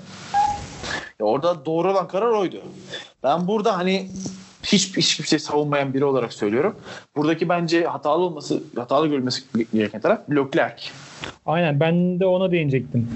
[1.20, 2.62] Ya orada doğru olan karar oydu.
[3.22, 4.10] Ben burada hani
[4.62, 6.76] hiç hiçbir şey savunmayan biri olarak söylüyorum.
[7.16, 9.42] Buradaki bence hatalı olması, hatalı görülmesi
[9.74, 10.82] gereken taraf Leclerc.
[11.46, 13.08] Aynen ben de ona değinecektim.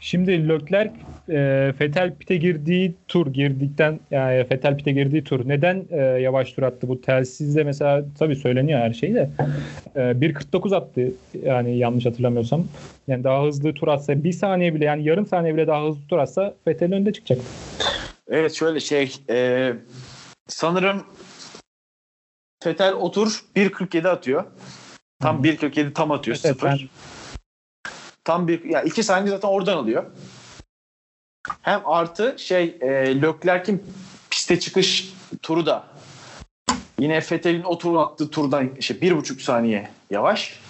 [0.00, 0.92] Şimdi Leclerc
[1.28, 6.62] e, Fetel pite girdiği tur girdikten yani Fetel pite girdiği tur neden e, yavaş tur
[6.62, 9.30] attı bu telsizde mesela tabii söyleniyor her şey de
[9.96, 11.12] e, 1.49 attı
[11.44, 12.64] yani yanlış hatırlamıyorsam
[13.08, 16.18] yani daha hızlı tur atsa bir saniye bile yani yarım saniye bile daha hızlı tur
[16.18, 17.38] atsa Fetel önde çıkacak.
[18.28, 19.72] Evet şöyle şey e,
[20.48, 21.02] sanırım
[22.62, 24.44] Fetel otur 1.47 atıyor.
[25.20, 26.68] Tam 1.47 tam atıyor Evet, sıfır.
[26.68, 26.78] ben-
[28.24, 30.04] Tam bir ya iki saniye zaten oradan alıyor.
[31.62, 32.88] Hem artı şey e,
[33.22, 33.84] Leclerc'in
[34.30, 35.84] piste çıkış turu da
[36.98, 40.60] yine Fetel'in o turu attığı turdan işte bir buçuk saniye yavaş.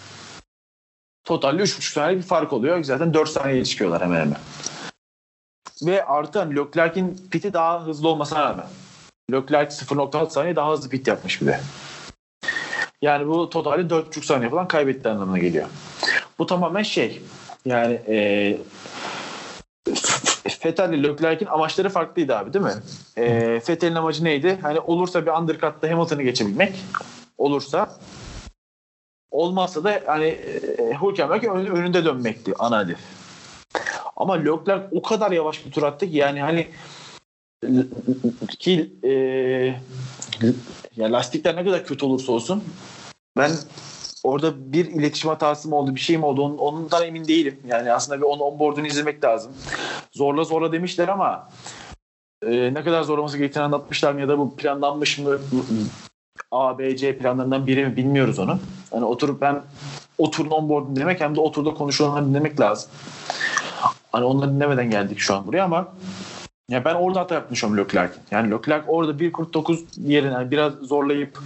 [1.24, 2.84] Totalde üç buçuk saniye bir fark oluyor.
[2.84, 4.38] Zaten dört saniyeye çıkıyorlar hemen hemen.
[5.82, 8.66] Ve artı hani Leclerc'in piti daha hızlı olmasına rağmen.
[9.32, 11.60] Leclerc 0.6 saniye daha hızlı pit yapmış bir de.
[13.02, 15.66] Yani bu totalde 4.5 saniye falan kaybetti anlamına geliyor.
[16.38, 17.22] Bu tamamen şey
[17.66, 18.56] yani e,
[20.64, 22.74] Vettel ile Leclerc'in amaçları farklıydı abi değil mi?
[23.16, 23.24] E,
[23.68, 24.58] Vettel'in amacı neydi?
[24.62, 26.84] Hani olursa bir undercut'ta Hamilton'ı geçebilmek.
[27.38, 27.96] Olursa
[29.30, 32.98] olmazsa da hani e, Hülkenberg ön- önünde dönmekti ana hedef.
[34.16, 36.68] Ama Leclerc o kadar yavaş bir tur attı ki yani hani
[38.58, 39.10] ki e,
[40.96, 42.64] ya lastikler ne kadar kötü olursa olsun
[43.36, 43.50] ben
[44.24, 47.60] orada bir iletişim hatası mı oldu bir şey mi oldu onun, ondan emin değilim.
[47.66, 49.52] Yani aslında bir onun onboard'unu izlemek lazım.
[50.12, 51.48] Zorla zorla demişler ama
[52.46, 55.38] e, ne kadar zorlaması gerektiğini anlatmışlar mı ya da bu planlanmış mı
[56.50, 58.58] A, B, C planlarından biri mi bilmiyoruz onu.
[58.90, 59.64] Hani oturup hem
[60.18, 62.90] o turun onboard'unu dinlemek hem de o konuşulanları dinlemek lazım.
[64.12, 65.88] Hani onları dinlemeden geldik şu an buraya ama
[66.68, 68.14] ya ben orada hata yapmışım Leclerc.
[68.30, 71.38] Yani Leclerc orada 1.49 yerine yani biraz zorlayıp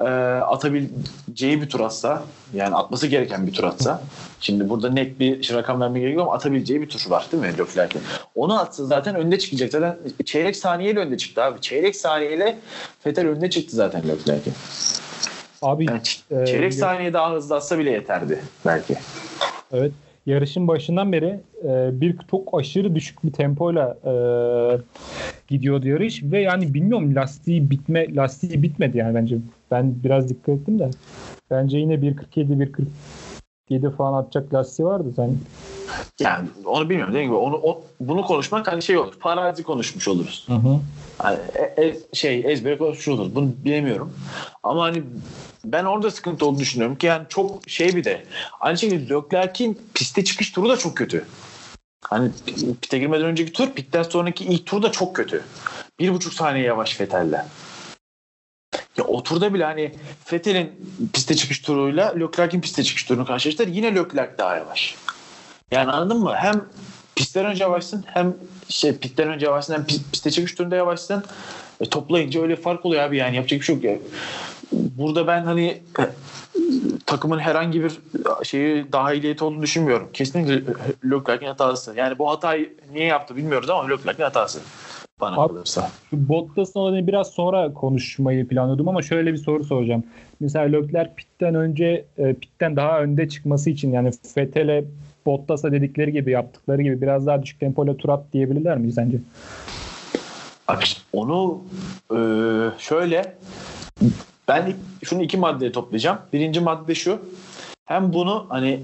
[0.00, 0.04] e,
[0.40, 2.22] atabileceği bir tur atsa
[2.54, 4.02] yani atması gereken bir tur atsa
[4.40, 7.48] şimdi burada net bir rakam vermeye gerek yok ama atabileceği bir tur var değil mi
[7.58, 8.02] Leclerc'in?
[8.34, 9.72] Onu atsa zaten önde çıkacak.
[9.72, 11.60] Zaten çeyrek saniyeyle önde çıktı abi.
[11.60, 12.58] Çeyrek saniyeyle
[13.06, 14.52] Vettel önde çıktı zaten Leclerc'in.
[15.62, 18.94] Abi Yani ç- e, çeyrek ya- saniye daha hızlı atsa bile yeterdi belki.
[19.72, 19.92] Evet.
[20.26, 24.12] Yarışın başından beri e, bir çok aşırı düşük bir tempoyla e,
[25.48, 29.36] gidiyordu yarış ve yani bilmiyorum lastiği bitme lastiği bitmedi yani bence.
[29.70, 30.90] Ben biraz dikkat ettim de.
[31.50, 32.86] Bence yine 1.47
[33.70, 35.36] 1.47 falan atacak lastiği vardı sen.
[36.20, 37.14] Yani onu bilmiyorum.
[37.14, 39.12] Dediğim gibi onu, o, bunu konuşmak hani şey olur.
[39.20, 40.44] Farazi konuşmuş oluruz.
[40.46, 40.80] Hı hı.
[41.18, 43.34] Hani e- e- şey ezbere konuşmuş oluruz.
[43.34, 44.12] Bunu bilemiyorum.
[44.62, 45.02] Ama hani
[45.64, 48.24] ben orada sıkıntı olduğunu düşünüyorum ki yani çok şey bir de
[48.60, 51.24] aynı şekilde Leclerc'in piste çıkış turu da çok kötü.
[52.04, 52.30] Hani
[52.82, 55.44] pite girmeden önceki tur, pitten sonraki ilk tur da çok kötü.
[55.98, 57.44] Bir buçuk saniye yavaş Vettel'le.
[58.98, 59.92] Ya o turda bile hani
[60.32, 60.72] Vettel'in
[61.12, 63.68] piste çıkış turuyla Leclerc'in piste çıkış turunu karşılaştırır.
[63.72, 64.94] Yine Leclerc daha yavaş.
[65.70, 66.34] Yani anladın mı?
[66.36, 66.64] Hem
[67.16, 68.34] pistten önce yavaşsın hem
[68.68, 71.24] şey pitten önce yavaşsın hem pis- piste çıkış turunda yavaşsın.
[71.80, 73.84] E, toplayınca öyle fark oluyor abi yani yapacak bir şey yok.
[73.84, 73.96] ya.
[74.72, 76.02] Burada ben hani e,
[77.06, 77.92] takımın herhangi bir
[78.44, 80.08] şeyi dahiliyeti olduğunu düşünmüyorum.
[80.12, 81.94] Kesinlikle Leclerc'in hatası.
[81.96, 84.60] Yani bu hatayı niye yaptı bilmiyoruz ama Leclerc'in hatası.
[85.20, 85.90] Bana Abi- kalırsa.
[86.10, 90.04] Şu Bottas'ın olayını biraz sonra konuşmayı planlıyordum ama şöyle bir soru soracağım.
[90.40, 94.84] Mesela Leclerc pitten önce e, pitten daha önde çıkması için yani Vettel'e
[95.26, 99.18] Bottas'a dedikleri gibi yaptıkları gibi biraz daha düşük tempoyla tur at diyebilirler mi sence?
[100.68, 101.60] Bak onu
[102.10, 102.18] e,
[102.78, 103.34] şöyle
[104.48, 104.72] ben
[105.04, 106.18] şunu iki maddeye toplayacağım.
[106.32, 107.18] Birinci madde şu.
[107.86, 108.80] Hem bunu hani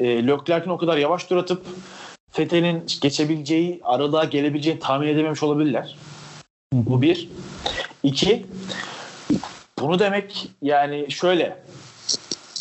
[0.00, 1.62] e, Leclerc'in o kadar yavaş tur atıp
[2.38, 5.96] Vettel'in geçebileceği, aralığa gelebileceğini tahmin edememiş olabilirler.
[6.72, 7.28] Bu bir.
[8.02, 8.46] İki,
[9.80, 11.58] bunu demek yani şöyle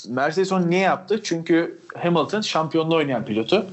[0.08, 1.22] Mercedes onu niye yaptı?
[1.24, 3.66] Çünkü Hamilton şampiyonluğu oynayan pilotu.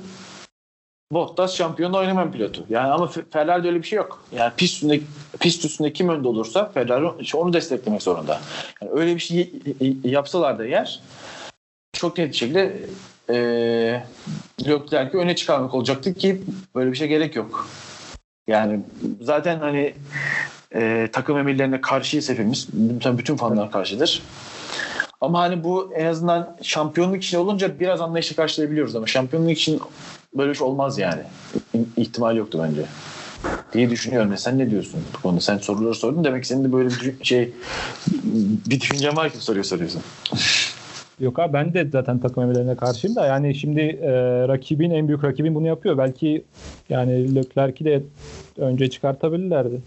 [1.12, 2.66] Bottas şampiyonluğu oynamayan pilotu.
[2.68, 4.24] Yani ama Fe- Ferrari'de öyle bir şey yok.
[4.32, 5.00] Yani pist üstünde,
[5.40, 8.40] pist üstünde kim önde olursa Ferrari onu desteklemek zorunda.
[8.82, 9.52] Yani öyle bir şey
[10.04, 11.00] yapsalar da eğer
[11.92, 12.80] çok net bir şekilde
[13.30, 13.36] e,
[14.66, 16.42] Leclerc'i öne çıkarmak olacaktı ki
[16.74, 17.68] böyle bir şey gerek yok.
[18.46, 18.80] Yani
[19.20, 19.94] zaten hani
[20.74, 22.68] e, takım emirlerine karşıyız hepimiz.
[22.72, 24.22] Bütün, bütün fanlar karşıdır.
[25.20, 29.80] Ama hani bu en azından şampiyonluk için olunca biraz anlayışla karşılayabiliyoruz ama şampiyonluk için
[30.34, 31.22] böyle bir şey olmaz yani.
[31.96, 32.82] İhtimal yoktu bence.
[33.72, 34.30] Diye düşünüyorum.
[34.30, 35.40] Ya Sen ne diyorsun bu konuda?
[35.40, 37.52] Sen soruları sordun demek ki senin de böyle bir şey
[38.66, 40.02] bir düşüncen var ki soruyor soruyorsun.
[41.20, 44.10] Yok abi ben de zaten takım emelerine karşıyım da yani şimdi e,
[44.48, 45.98] rakibin en büyük rakibin bunu yapıyor.
[45.98, 46.44] Belki
[46.88, 48.02] yani Leclerc'i de
[48.58, 49.80] önce çıkartabilirlerdi.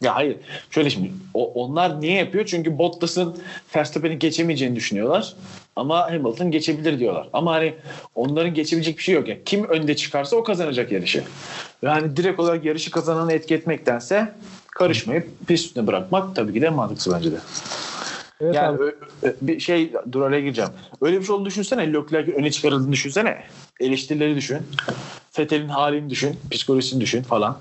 [0.00, 0.36] Ya hayır.
[0.70, 2.46] Şöyle şimdi o, onlar niye yapıyor?
[2.46, 3.36] Çünkü Bottas'ın
[3.76, 5.34] Verstappen'i geçemeyeceğini düşünüyorlar.
[5.76, 7.28] Ama Hamilton geçebilir diyorlar.
[7.32, 7.74] Ama hani
[8.14, 9.28] onların geçebilecek bir şey yok.
[9.28, 11.22] Yani kim önde çıkarsa o kazanacak yarışı.
[11.82, 14.32] Yani direkt olarak yarışı kazananı etki etmektense
[14.70, 17.36] karışmayıp pist üstüne bırakmak tabii ki de mantıklı bence de.
[18.44, 18.92] Evet Yani abi.
[19.40, 20.70] bir şey dur araya gireceğim.
[21.00, 21.92] Öyle bir şey olduğunu düşünsene.
[21.92, 23.44] Leclerc öne çıkarıldığını düşünsene.
[23.80, 24.58] Eleştirileri düşün.
[25.30, 26.36] Fethel'in halini düşün.
[26.50, 27.56] Psikolojisini düşün falan.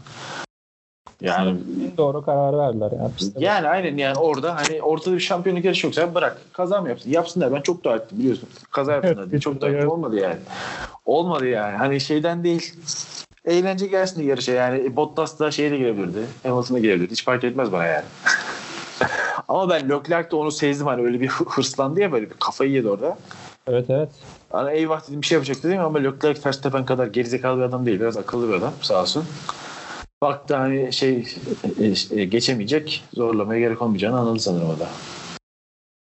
[1.22, 1.58] Yani
[1.98, 2.92] doğru kararı verdiler.
[3.00, 3.14] Yani.
[3.18, 7.10] Piste yani aynen yani orada hani ortada bir şampiyonluk yarışı yoksa bırak kaza mı yapsın?
[7.12, 8.50] Yapsınlar ben çok dua ettim biliyorsun.
[8.72, 9.80] Kaza yapsınlar diye çok dua ettim.
[9.82, 9.92] Evet.
[9.92, 10.36] Olmadı yani.
[11.06, 11.78] Olmadı yani.
[11.78, 12.74] Hani şeyden değil.
[13.46, 14.96] Eğlence gelsin diye yarışa yani.
[14.96, 16.20] Bottas da şeye de girebilirdi.
[16.44, 17.12] Hamilton'a girebilirdi.
[17.12, 18.06] Hiç fark etmez bana yani.
[19.48, 22.90] Ama ben Leclerc de onu sezdim hani öyle bir hırslandı ya böyle bir kafayı yedi
[22.90, 23.18] orada.
[23.68, 24.10] Evet evet.
[24.52, 28.00] Hani eyvah dedim bir şey yapacak dedim ama Leclerc Verstappen kadar gerizekalı bir adam değil.
[28.00, 29.26] Biraz akıllı bir adam sağ olsun.
[30.22, 31.28] Baktı hani şey
[31.80, 34.88] e, e, geçemeyecek zorlamaya gerek olmayacağını anladı sanırım o da.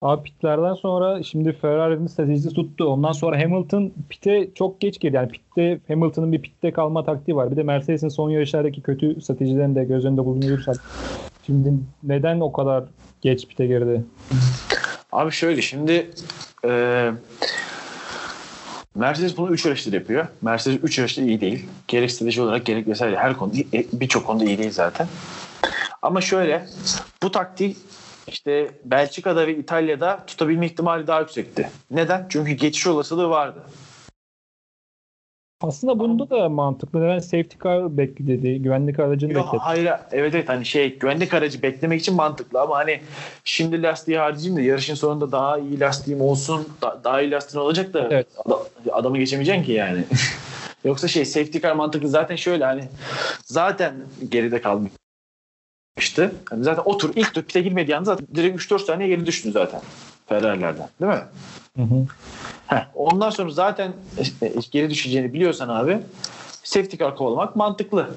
[0.02, 2.86] Abi pitlerden sonra şimdi Ferrari'nin stratejisi tuttu.
[2.86, 5.16] Ondan sonra Hamilton pite çok geç girdi.
[5.16, 7.52] Yani pitte Hamilton'ın bir pitte kalma taktiği var.
[7.52, 10.76] Bir de Mercedes'in son yarışlardaki kötü stratejilerini de göz önünde bulundurursak.
[11.52, 12.84] Şimdi neden o kadar
[13.22, 14.04] geç pite girdi?
[15.12, 16.12] Abi şöyle şimdi
[16.66, 17.12] e,
[18.96, 20.28] Mercedes bunu 3 yarıştır yapıyor.
[20.42, 21.66] Mercedes 3 yarıştır iyi değil.
[21.88, 25.08] Gerek strateji olarak gerek vesaire her konuda e, birçok konuda iyi değil zaten.
[26.02, 26.66] Ama şöyle
[27.24, 27.78] bu taktik
[28.28, 31.70] işte Belçika'da ve İtalya'da tutabilme ihtimali daha yüksekti.
[31.92, 32.26] Neden?
[32.30, 33.60] Çünkü geçiş olasılığı vardı.
[35.62, 37.02] Aslında bunda da mantıklı.
[37.02, 38.62] Neden safety car bekledi?
[38.62, 39.62] Güvenlik aracını Yok, bekledi.
[39.64, 43.02] hayır evet evet hani şey güvenlik aracı beklemek için mantıklı ama hani
[43.44, 47.94] şimdi lastiği harcayayım da yarışın sonunda daha iyi lastiğim olsun da- daha iyi lastiğin olacak
[47.94, 48.28] da Evet.
[48.46, 50.04] ada- adamı geçemeyeceksin ki yani.
[50.86, 52.84] Yoksa şey safety car mantıklı zaten şöyle hani
[53.46, 53.94] zaten
[54.30, 54.98] geride kalmıştı.
[56.50, 59.52] Hani zaten o tur ilk tur pite girmediği anda zaten direkt 3-4 saniye geri düştün
[59.52, 59.82] zaten
[60.32, 61.22] Ferrari'lerden değil mi?
[61.76, 62.06] Hı hı.
[62.68, 63.94] Heh, ondan sonra zaten
[64.42, 66.00] e, geri düşeceğini biliyorsan abi
[66.64, 68.10] safety car kovalamak mantıklı.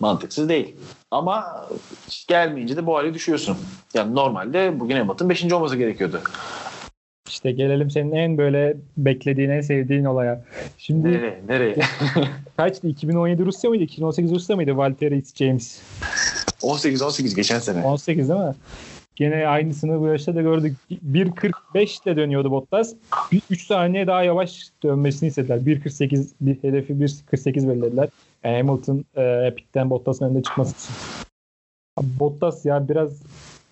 [0.00, 0.76] Mantıksız değil.
[1.10, 1.66] Ama
[2.28, 3.56] gelmeyince de bu hale düşüyorsun.
[3.94, 5.52] Yani normalde bugün Hamilton 5.
[5.52, 6.20] olması gerekiyordu.
[7.28, 10.44] İşte gelelim senin en böyle beklediğin, en sevdiğin olaya.
[10.78, 11.40] Şimdi Nereye?
[11.48, 11.76] Nereye?
[12.56, 12.88] kaçtı?
[12.88, 13.84] 2017 Rusya mıydı?
[13.84, 14.76] 2018 Rusya mıydı?
[14.76, 15.80] Valtteri James.
[16.62, 17.82] 18-18 geçen sene.
[17.82, 18.54] 18 değil mi?
[19.20, 20.76] Gene aynısını bu yaşta da gördük.
[20.90, 22.94] 1.45 ile dönüyordu Bottas.
[23.50, 25.56] 3 saniye daha yavaş dönmesini istediler.
[25.58, 28.08] 1.48 bir hedefi 1.48 belirlediler.
[28.44, 30.94] Yani Hamilton e, pitten Bottas'ın önünde çıkması için.
[31.96, 33.22] Abi Bottas ya biraz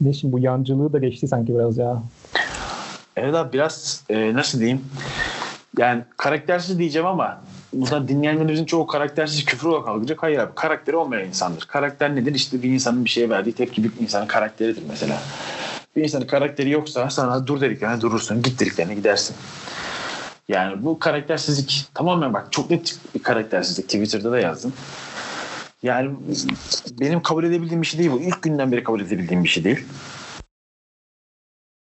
[0.00, 2.02] ne şimdi bu yancılığı da geçti sanki biraz ya.
[3.16, 4.84] Evet abi biraz e, nasıl diyeyim?
[5.78, 10.22] Yani karaktersiz diyeceğim ama buradan dinleyenlerimizin çoğu karaktersiz küfür olarak algılayacak.
[10.22, 11.64] Hayır abi karakteri olmayan insandır.
[11.66, 12.34] Karakter nedir?
[12.34, 15.22] İşte bir insanın bir şeye verdiği tepki bir insanın karakteridir mesela.
[15.96, 18.42] Bir insanın karakteri yoksa sana dur dediklerine durursun.
[18.42, 19.36] Git dediklerine gidersin.
[20.48, 23.84] Yani bu karaktersizlik tamamen bak çok net bir karaktersizlik.
[23.84, 24.72] Twitter'da da yazdım.
[25.82, 26.10] Yani
[27.00, 28.20] benim kabul edebildiğim bir şey değil bu.
[28.20, 29.84] İlk günden beri kabul edebildiğim bir şey değil.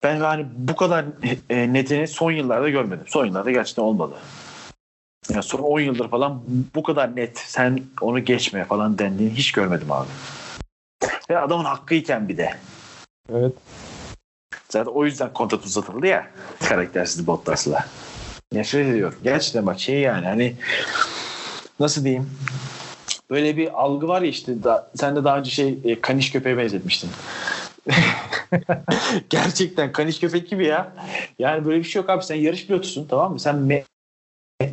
[0.03, 1.05] Ben yani bu kadar
[1.49, 3.05] e, netini son yıllarda görmedim.
[3.07, 4.15] Son yıllarda gerçekten olmadı.
[5.29, 6.43] Yani son 10 yıldır falan
[6.75, 10.07] bu kadar net sen onu geçme falan dendiğini hiç görmedim abi.
[11.29, 12.53] Ve adamın hakkıyken bir de.
[13.33, 13.53] Evet.
[14.69, 16.27] Zaten o yüzden kontrat uzatıldı ya
[16.67, 17.85] karaktersiz Bottas'la.
[18.53, 19.19] Nefret ediyorum.
[19.23, 20.55] Gerçekten bak şey yani hani
[21.79, 22.29] nasıl diyeyim
[23.29, 26.57] böyle bir algı var ya işte da, sen de daha önce şey e, kaniş köpeğe
[26.57, 27.09] benzetmiştin.
[29.29, 30.93] Gerçekten kaniş köpek gibi ya.
[31.39, 33.39] Yani böyle bir şey yok abi sen yarış pilotusun tamam mı?
[33.39, 33.83] Sen me-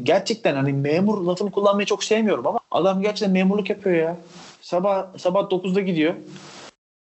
[0.03, 4.17] gerçekten hani memur lafını kullanmayı çok sevmiyorum ama adam gerçekten memurluk yapıyor ya.
[4.61, 6.15] Sabah sabah 9'da gidiyor.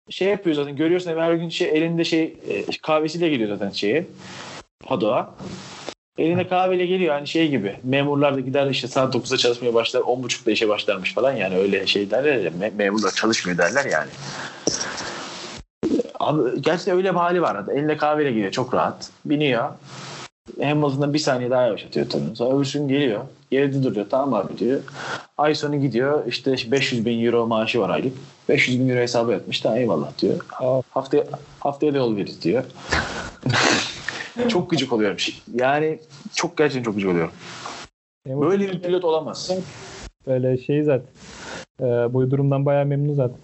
[0.09, 4.05] Şey yapıyor zaten görüyorsun her gün şey elinde şey e, kahvesiyle geliyor zaten şeye.
[4.85, 5.35] Padoğa.
[6.17, 7.75] Elinde kahveyle geliyor hani şey gibi.
[7.83, 12.11] Memurlar da gider işte saat 9'da çalışmaya başlar 10.30'da işe başlarmış falan yani öyle şey
[12.11, 14.09] derler ya me- memurlar çalışmıyor derler yani.
[16.19, 17.63] Abi gerçekten öyle bir hali var.
[17.73, 19.09] Eline kahveyle geliyor çok rahat.
[19.25, 19.69] Biniyor.
[20.63, 22.35] Hamilton'dan bir saniye daha yavaş atıyor tabii.
[22.35, 23.21] Sonra öbürsü gün geliyor.
[23.51, 24.05] Geride duruyor.
[24.09, 24.81] Tamam abi diyor.
[25.37, 26.25] Ay sonu gidiyor.
[26.27, 28.13] İşte 500 bin euro maaşı var aylık.
[28.49, 29.61] 500 bin euro hesaba yatmış.
[29.61, 30.45] Tamam eyvallah diyor.
[30.89, 31.23] Haftaya,
[31.59, 32.63] haftaya da yol veririz diyor.
[34.47, 35.17] çok gıcık oluyorum.
[35.55, 35.99] Yani
[36.35, 37.31] çok gerçekten çok gıcık oluyorum.
[38.27, 39.51] Böyle bir pilot olamaz.
[40.27, 41.07] Böyle şey zaten.
[41.81, 43.37] Ee, bu durumdan bayağı memnun zaten.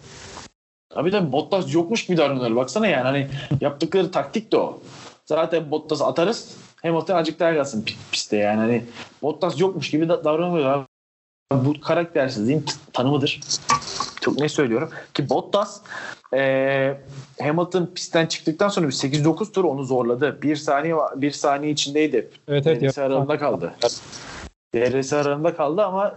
[0.96, 2.56] Abi de Bottas yokmuş gibi davranıyorlar.
[2.56, 3.28] Baksana yani hani
[3.62, 4.80] yaptıkları taktik de o.
[5.26, 6.58] Zaten Bottas atarız.
[6.86, 8.60] Hamilton azıcık daha kalsın pistte yani.
[8.60, 8.84] Hani
[9.22, 10.86] Bottas yokmuş gibi davranıyorlar.
[11.52, 13.40] Bu karaktersizliğin tanımıdır.
[14.22, 14.90] Çok ne söylüyorum.
[15.14, 15.82] Ki Bottas
[16.34, 16.98] e,
[17.42, 20.42] Hamilton pistten çıktıktan sonra bir 8-9 tur onu zorladı.
[20.42, 22.30] Bir saniye bir saniye içindeydi.
[22.48, 22.82] Evet evet.
[22.82, 23.74] DRS aralığında kaldı.
[24.76, 26.16] DRS aralığında kaldı ama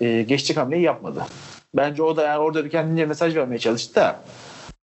[0.00, 1.26] e, geçecek hamleyi yapmadı.
[1.74, 4.20] Bence o da yani orada bir kendince mesaj vermeye çalıştı da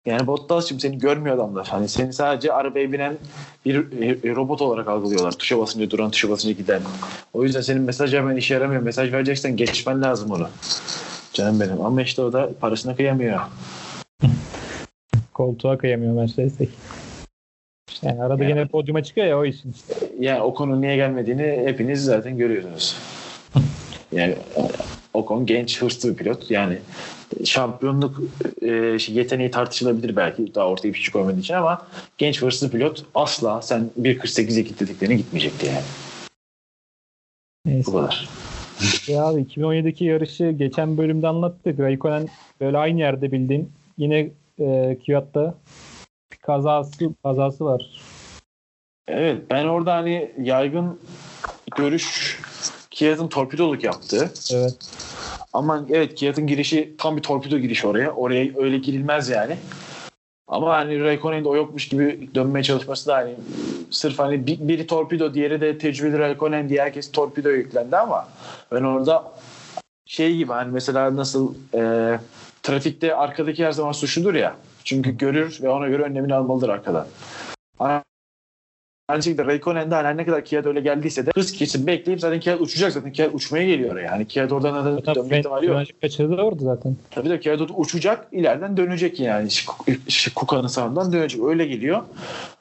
[0.05, 1.67] yani Bottas şimdi seni görmüyor adamlar.
[1.67, 3.17] Hani seni sadece arabaya binen
[3.65, 3.75] bir
[4.23, 5.31] e, robot olarak algılıyorlar.
[5.31, 6.81] Tuşa basınca duran, tuşa basınca giden.
[7.33, 8.81] O yüzden senin mesaj vermen işe yaramıyor.
[8.81, 10.49] Mesaj vereceksen geçmen lazım onu.
[11.33, 11.81] Canım benim.
[11.85, 13.39] Ama işte o da parasına kıyamıyor.
[15.33, 16.71] Koltuğa kıyamıyor Mercedes'teki.
[18.01, 19.95] Yani arada yani, yine podyuma çıkıyor ya o işin işte.
[20.19, 22.97] Yani o konu niye gelmediğini hepiniz zaten görüyorsunuz.
[24.11, 24.35] yani
[25.13, 26.51] Ocon genç hırslı bir pilot.
[26.51, 26.77] Yani
[27.45, 28.21] şampiyonluk
[28.61, 33.61] e, yeteneği tartışılabilir belki daha ortaya bir küçük olmadığı için ama genç hırslı pilot asla
[33.61, 35.83] sen 1.48'e dediklerine gitmeyecekti yani.
[37.65, 37.91] Neyse.
[37.91, 38.29] Bu kadar.
[39.07, 41.79] Ya abi 2017'deki yarışı geçen bölümde anlattık.
[41.79, 42.27] Raikkonen
[42.61, 44.97] böyle aynı yerde bildiğin yine e,
[46.31, 48.01] bir kazası kazası var.
[49.07, 50.99] Evet ben orada hani yaygın
[51.77, 52.39] görüş
[52.91, 54.31] Kiat'ın torpidoluk yaptı.
[54.53, 54.75] Evet.
[55.53, 58.11] Ama evet Kiat'ın girişi tam bir torpido girişi oraya.
[58.11, 59.57] Oraya öyle girilmez yani.
[60.47, 63.35] Ama hani Raikkonen'de o yokmuş gibi dönmeye çalışması da hani
[63.91, 68.27] sırf hani biri torpido diğeri de tecrübeli Raikkonen diye herkes torpido yüklendi ama
[68.71, 69.31] ben orada
[70.05, 72.19] şey gibi hani mesela nasıl e,
[72.63, 74.55] trafikte arkadaki her zaman suçludur ya.
[74.83, 77.07] Çünkü görür ve ona göre önlemini almalıdır arkadan.
[79.11, 82.61] Aynı şekilde Raikkonen'de her ne kadar Kiat öyle geldiyse de hız kesip bekleyip zaten Kiat
[82.61, 83.11] uçacak zaten.
[83.11, 84.01] Kiat uçmaya geliyor oraya.
[84.01, 85.81] Yani Kiat oradan da dönme ihtimali yok.
[86.01, 86.95] Kaçırdı orada zaten.
[87.11, 89.49] Tabii de Kiat uçacak ileriden dönecek yani.
[90.35, 91.43] Kuka'nın sağından dönecek.
[91.43, 92.01] Öyle geliyor.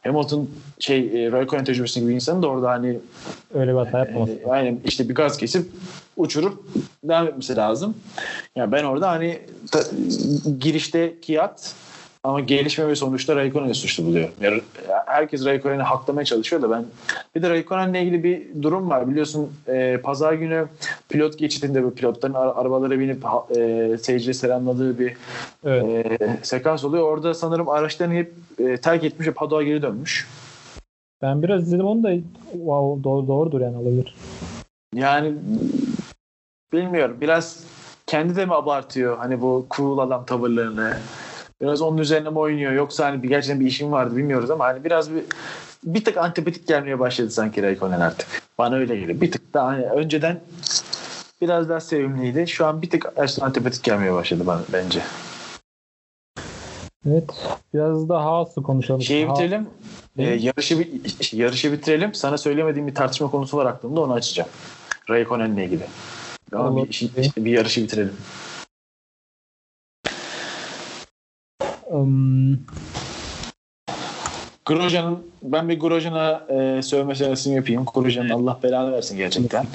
[0.02, 2.98] Hamilton şey e, Raikkonen tecrübesinde bir insanın da orada hani
[3.54, 4.32] öyle bir hata yapmaması.
[4.32, 5.66] E, aynen işte bir gaz kesip
[6.16, 6.64] uçurup
[7.04, 7.94] devam etmesi lazım.
[8.56, 9.38] Yani ben orada hani
[9.72, 9.80] ta,
[10.58, 11.74] girişte Kiat
[12.24, 14.28] ama gelişme ve sonuçta Raikkonen'i suçlu buluyor.
[14.40, 14.62] Yani
[15.06, 16.84] herkes Raikkonen'i haklamaya çalışıyor da ben
[17.34, 19.10] bir de Raikkonen'le ilgili bir durum var.
[19.10, 20.66] Biliyorsun e, pazar günü
[21.08, 23.24] pilot geçitinde bu pilotların arabalara binip
[23.56, 25.16] e, seyirciye selamladığı bir
[25.64, 26.06] evet.
[26.20, 27.04] e, sekans oluyor.
[27.04, 30.28] Orada sanırım araçlarını hep e, terk etmiş ve paddock'a geri dönmüş.
[31.22, 32.14] Ben biraz izledim onu da
[32.52, 34.14] wow, doğru, doğrudur yani olabilir.
[34.94, 35.34] Yani
[36.72, 37.16] bilmiyorum.
[37.20, 37.64] Biraz
[38.06, 40.96] kendi de mi abartıyor hani bu cool adam tavırlarını?
[41.60, 44.84] Biraz onun üzerine mi oynuyor yoksa hani bir gerçekten bir işim vardı bilmiyoruz ama hani
[44.84, 45.22] biraz bir
[45.84, 48.28] bir tık antipatik gelmeye başladı sanki Raikkonen artık.
[48.58, 49.20] Bana öyle geliyor.
[49.20, 50.40] Bir tık daha hani önceden
[51.40, 52.48] biraz daha sevimliydi.
[52.48, 55.00] Şu an bir tık antipatik gelmeye başladı bana bence.
[57.08, 57.24] Evet.
[57.74, 59.02] Biraz daha Haas'ı konuşalım.
[59.02, 59.66] Şeyi bitirelim.
[60.18, 60.88] Ee, yarışı
[61.32, 62.14] yarışı bitirelim.
[62.14, 64.50] Sana söylemediğim bir tartışma konusu var aklımda onu açacağım.
[65.10, 65.84] Raikkonen'le ilgili.
[66.52, 68.16] Ama bir, bir yarışı bitirelim.
[71.90, 72.58] Um,
[74.66, 77.84] Grosjean'ın ben bir Grosjean'a e, sövme senesini yapayım.
[77.94, 79.66] Grosjean'ın Allah belanı versin gerçekten.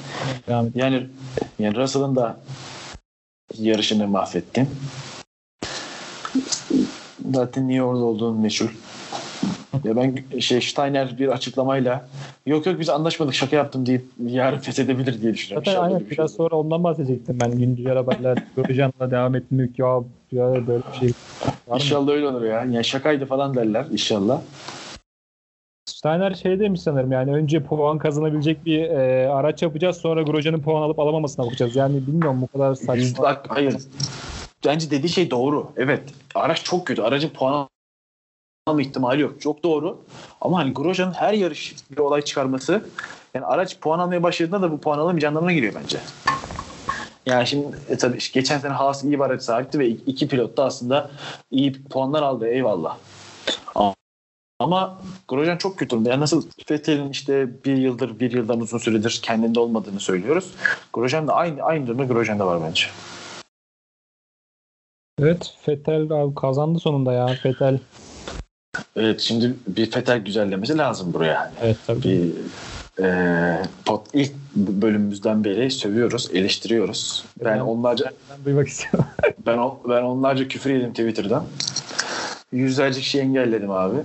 [0.74, 1.06] Yani
[1.58, 2.36] yani Russell'ın da
[3.58, 4.68] yarışını mahvettin.
[7.34, 8.76] Zaten niye orada olduğunu meşhur.
[9.84, 12.08] Ya ben şey Steiner bir açıklamayla
[12.46, 15.64] yok yok biz anlaşmadık şaka yaptım deyip yarın feshedebilir diye düşünüyorum.
[15.66, 20.00] Zaten aynen şey biraz sonra ondan bahsedecektim ben güncel haberler Göreceğim'le devam etmek ya,
[20.32, 21.12] ya böyle bir şey.
[21.66, 22.12] Var inşallah mı?
[22.12, 22.58] öyle olur ya.
[22.58, 24.40] Yani şakaydı falan derler inşallah.
[25.86, 30.82] Steiner şey demiş sanırım yani önce puan kazanabilecek bir e, araç yapacağız sonra Grosjean'ın puan
[30.82, 31.76] alıp alamamasına bakacağız.
[31.76, 33.42] Yani bilmiyorum bu kadar saçma.
[33.48, 33.74] Hayır.
[34.66, 35.72] Bence dediği şey doğru.
[35.76, 36.02] Evet.
[36.34, 37.02] Araç çok kötü.
[37.02, 37.68] Aracın puan
[38.66, 39.40] alma ihtimali yok.
[39.40, 39.98] Çok doğru.
[40.40, 42.82] Ama hani Grosjean'ın her yarış bir olay çıkarması
[43.34, 45.98] yani araç puan almaya başladığında da bu puan alamayacağı anlamına geliyor bence.
[47.26, 50.64] Yani şimdi e, tabii geçen sene Haas iyi bir araç sahipti ve iki pilot da
[50.64, 51.10] aslında
[51.50, 52.96] iyi puanlar aldı eyvallah.
[53.74, 53.94] Ama,
[54.58, 56.10] ama Grosjean çok kötü durumda.
[56.10, 60.54] Yani nasıl Vettel'in işte bir yıldır, bir yıldan uzun süredir kendinde olmadığını söylüyoruz.
[60.92, 62.86] Grosjean da aynı, aynı durumda Grosjean'da var bence.
[65.20, 67.78] Evet Vettel abi kazandı sonunda ya Vettel.
[68.96, 71.52] Evet şimdi bir Vettel güzellemesi lazım buraya.
[71.62, 72.02] Evet tabii.
[72.02, 72.32] Bir,
[73.00, 77.24] e, pot, ilk bölümümüzden beri sövüyoruz, eleştiriyoruz.
[77.44, 79.08] Ben, ben onlarca ben duymak istiyorum.
[79.46, 81.44] ben ben onlarca küfür yedim Twitter'dan.
[82.52, 83.96] Yüzlerce kişi engelledim abi.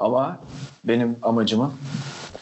[0.00, 0.40] Ama
[0.84, 1.72] benim amacımın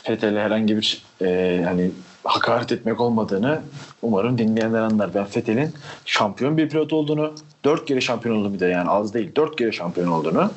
[0.02, 1.90] Fethel'e herhangi bir e, hani
[2.24, 3.60] hakaret etmek olmadığını
[4.02, 5.14] umarım dinleyenler anlar.
[5.14, 5.74] Ben Fethel'in
[6.04, 7.34] şampiyon bir pilot olduğunu,
[7.64, 10.50] dört kere şampiyon olduğunu bir de yani az değil, dört kere şampiyon olduğunu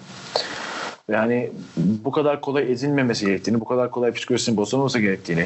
[1.11, 5.45] yani bu kadar kolay ezilmemesi gerektiğini, bu kadar kolay psikolojisinin bozulmaması gerektiğini,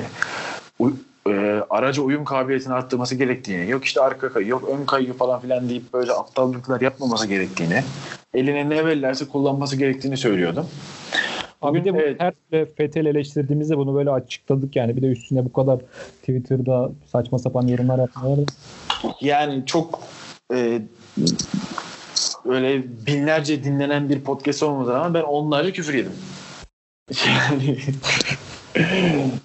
[1.30, 5.70] e, araca uyum kabiliyetini arttırması gerektiğini, yok işte arka kayıyor, yok ön kayıyor falan filan
[5.70, 7.84] deyip böyle aptallıklar yapmaması gerektiğini,
[8.34, 10.68] eline ne verirlerse kullanması gerektiğini söylüyordum.
[11.62, 12.20] Abi de bu evet.
[12.20, 12.34] her
[12.66, 14.98] Fettel eleştirdiğimizde bunu böyle açıkladık yani.
[14.98, 15.80] Bir de üstüne bu kadar
[16.20, 18.42] Twitter'da saçma sapan yorumlar yapmaları.
[19.22, 20.00] Yani çok
[20.54, 20.82] e,
[22.50, 26.14] öyle binlerce dinlenen bir podcast olmadı ama ben onlarca küfür yedim.
[27.26, 27.80] Yani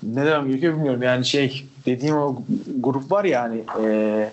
[0.03, 1.03] ne demem gerekiyor bilmiyorum.
[1.03, 2.43] Yani şey dediğim o
[2.81, 4.31] grup var ya hani e,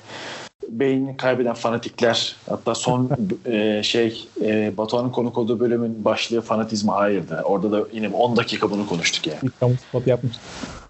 [0.72, 3.10] beynini kaybeden fanatikler hatta son
[3.46, 7.42] e, şey e, Batuhan'ın konuk olduğu bölümün başlığı fanatizme hayırdı.
[7.46, 9.40] Orada da yine 10 dakika bunu konuştuk yani.
[9.44, 10.42] Bir kamu yapmıştık.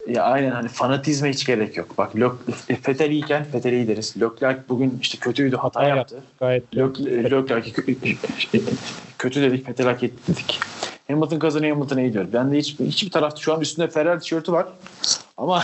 [0.08, 1.98] Ya aynen hani fanatizme hiç gerek yok.
[1.98, 2.34] Bak Lök,
[2.82, 4.16] Fetel iyiken Fetel iyi deriz.
[4.22, 6.24] Leclerc bugün işte kötüydü hata yaptı.
[6.40, 8.16] Gayet Lök- Leclerc'i kö-
[9.18, 10.60] kötü dedik Fetel hak etti dedik.
[11.08, 12.28] Hamilton kazanıyor Hamilton'a iyi diyor.
[12.34, 14.68] Ben de hiç, hiçbir tarafta şu an üstünde Ferrari tişörtü var.
[15.38, 15.64] Ama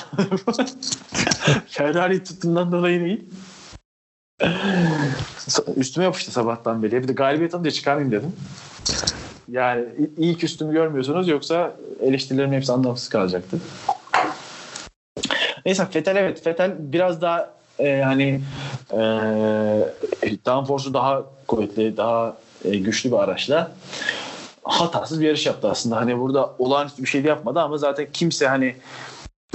[1.68, 3.24] Ferrari tuttuğundan dolayı değil.
[5.76, 7.04] Üstüme yapıştı sabahtan beri.
[7.04, 8.34] Bir de galibiyet alınca çıkarmayayım dedim.
[9.52, 9.86] Yani
[10.18, 13.58] ki üstümü görmüyorsunuz yoksa eleştirilerim hepsi anlamsız kalacaktı.
[15.66, 16.44] Neyse Fetel evet.
[16.44, 18.42] Fetel biraz daha e, hani
[18.92, 18.98] e,
[20.46, 23.72] downforce'u daha kuvvetli, daha e, güçlü bir araçla
[24.64, 25.96] hatasız bir yarış yaptı aslında.
[25.96, 28.76] Hani burada olağanüstü bir şey de yapmadı ama zaten kimse hani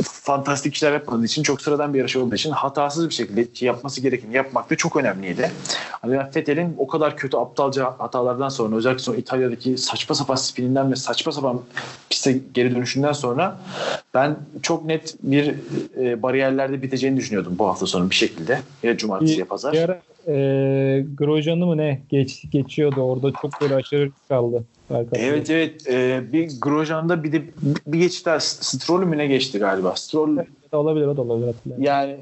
[0.02, 4.36] fantastik işler yapmadığı için çok sıradan bir yarış olduğu için hatasız bir şekilde yapması gerekeni
[4.36, 5.50] yapmak da çok önemliydi.
[5.90, 10.92] Hani ben Vettel'in o kadar kötü aptalca hatalardan sonra özellikle son İtalya'daki saçma sapan spininden
[10.92, 11.60] ve saçma sapan
[12.10, 13.58] piste geri dönüşünden sonra
[14.14, 15.54] ben çok net bir
[15.98, 18.60] e, bariyerlerde biteceğini düşünüyordum bu hafta sonu bir şekilde.
[18.82, 19.72] Ya cumartesi ya pazar.
[19.72, 20.00] Bir ara
[20.30, 24.64] e, Grosjean'ı mı ne geç, geçiyordu orada çok böyle aşırı kaldı.
[24.90, 25.28] Arkadaşlar.
[25.28, 27.42] Evet evet Ee, bir Grosjean'da bir de
[27.86, 29.96] bir geçti daha Stroll'ü mü ne geçti galiba.
[29.96, 30.36] Stroll
[30.72, 31.84] da olabilir o da olabilir hatırlıyorum.
[31.84, 32.16] yani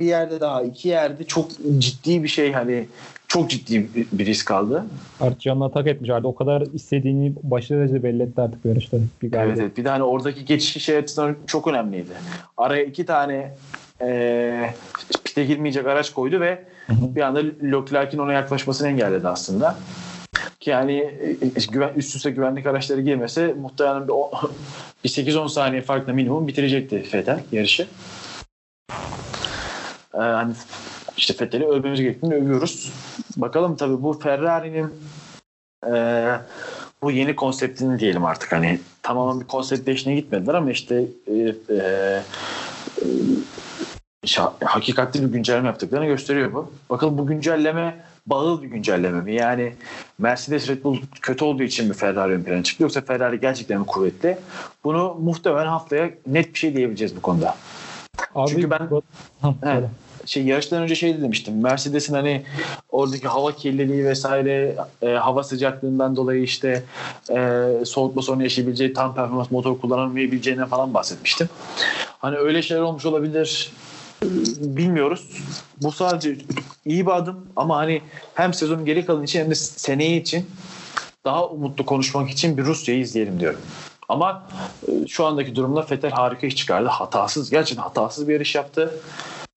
[0.00, 1.48] bir yerde daha iki yerde çok
[1.78, 2.84] ciddi bir şey hani
[3.28, 4.84] çok ciddi bir, bir risk aldı.
[5.20, 6.26] Artık canına tak etmiş artık.
[6.26, 8.96] O kadar istediğini başarı derecede belli etti artık bu yarışta.
[8.96, 9.58] Bir Evet, galibiyet.
[9.58, 9.76] evet.
[9.76, 12.12] Bir de hani oradaki geçiş şey açısından çok önemliydi.
[12.56, 13.54] Araya iki tane
[14.02, 14.70] e,
[15.34, 19.76] pite girmeyecek araç koydu ve bir anda Leclerc'in ona yaklaşmasını engelledi aslında.
[20.60, 20.98] Ki yani
[21.56, 24.12] e, güven, üst üste güvenlik araçları girmese muhtemelen bir,
[25.04, 27.86] bir 8-10 saniye farkla minimum bitirecekti Vettel yarışı.
[30.14, 30.54] Ee, hani
[31.16, 32.92] işte Vettel'i övmemiz gerektiğini övüyoruz.
[33.36, 34.90] Bakalım tabii bu Ferrari'nin
[35.94, 36.26] e,
[37.02, 41.76] bu yeni konseptini diyelim artık hani tamamen bir konsept değişine gitmediler ama işte e, e,
[43.02, 43.06] e,
[44.64, 46.72] hakikatli bir güncelleme yaptıklarını gösteriyor bu.
[46.90, 47.96] Bakalım bu güncelleme
[48.26, 49.34] bağıl bir güncelleme mi?
[49.34, 49.74] Yani
[50.18, 53.86] Mercedes Red Bull kötü olduğu için mi Ferrari ön plana çıktı yoksa Ferrari gerçekten mi
[53.86, 54.38] kuvvetli?
[54.84, 57.54] Bunu muhtemelen haftaya net bir şey diyebileceğiz bu konuda.
[58.34, 58.88] Abi, Çünkü ben-
[59.62, 59.88] söyle.
[60.26, 61.62] şey yarıştan önce şey demiştim.
[61.62, 62.42] Mercedes'in hani
[62.90, 66.82] oradaki hava kirliliği vesaire e, hava sıcaklığından dolayı işte
[67.30, 71.48] e, soğutma sorunu yaşayabileceği tam performans motor kullanamayabileceğinden falan bahsetmiştim.
[72.18, 73.72] Hani öyle şeyler olmuş olabilir
[74.60, 75.42] bilmiyoruz.
[75.82, 76.36] Bu sadece
[76.84, 78.02] iyi bir adım ama hani
[78.34, 80.46] hem sezonun geri kalan için hem de seneye için
[81.24, 83.60] daha umutlu konuşmak için bir Rusya'yı izleyelim diyorum.
[84.08, 84.42] Ama
[84.88, 86.88] e, şu andaki durumda Vettel harika iş çıkardı.
[86.88, 88.94] Hatasız, gerçekten hatasız bir yarış yaptı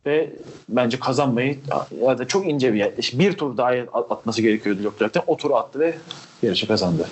[0.06, 0.34] ve
[0.70, 1.60] bence kazanmayı
[2.02, 2.92] ya da çok ince bir yer.
[3.14, 5.24] bir tur daha atması gerekiyordu Leclerc'ten.
[5.28, 5.96] O turu attı ve
[6.44, 7.08] yarışı kazandı.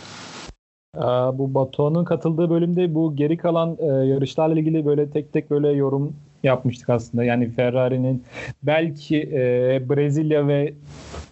[1.33, 6.13] Bu Batuhan'ın katıldığı bölümde bu geri kalan e, yarışlarla ilgili böyle tek tek böyle yorum
[6.45, 7.23] yapmıştık aslında.
[7.23, 8.23] Yani Ferrari'nin
[8.63, 10.73] belki e, Brezilya ve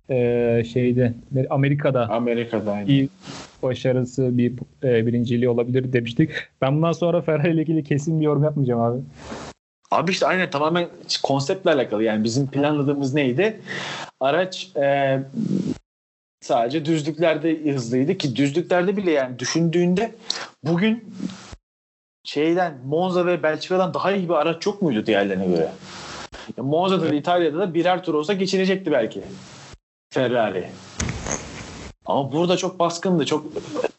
[0.09, 1.13] e, şeyde
[1.49, 2.87] Amerika'da Amerika'da aynı.
[2.87, 3.09] bir
[3.63, 4.53] başarısı bir
[4.83, 6.29] e, birinciliği olabilir demiştik.
[6.61, 9.01] Ben bundan sonra Ferrari ile ilgili kesin bir yorum yapmayacağım abi.
[9.91, 10.87] Abi işte aynen tamamen
[11.23, 12.03] konseptle alakalı.
[12.03, 13.59] Yani bizim planladığımız neydi?
[14.19, 15.19] Araç e,
[16.41, 20.11] sadece düzlüklerde hızlıydı ki düzlüklerde bile yani düşündüğünde
[20.63, 21.03] bugün
[22.23, 25.71] şeyden Monza ve Belçika'dan daha iyi bir araç yok muydu diğerlerine göre?
[26.57, 29.21] Ya Monza'da da İtalya'da da birer tur olsa geçirecekti belki
[30.13, 30.69] Ferrari.
[32.05, 33.25] Ama burada çok baskındı.
[33.25, 33.45] Çok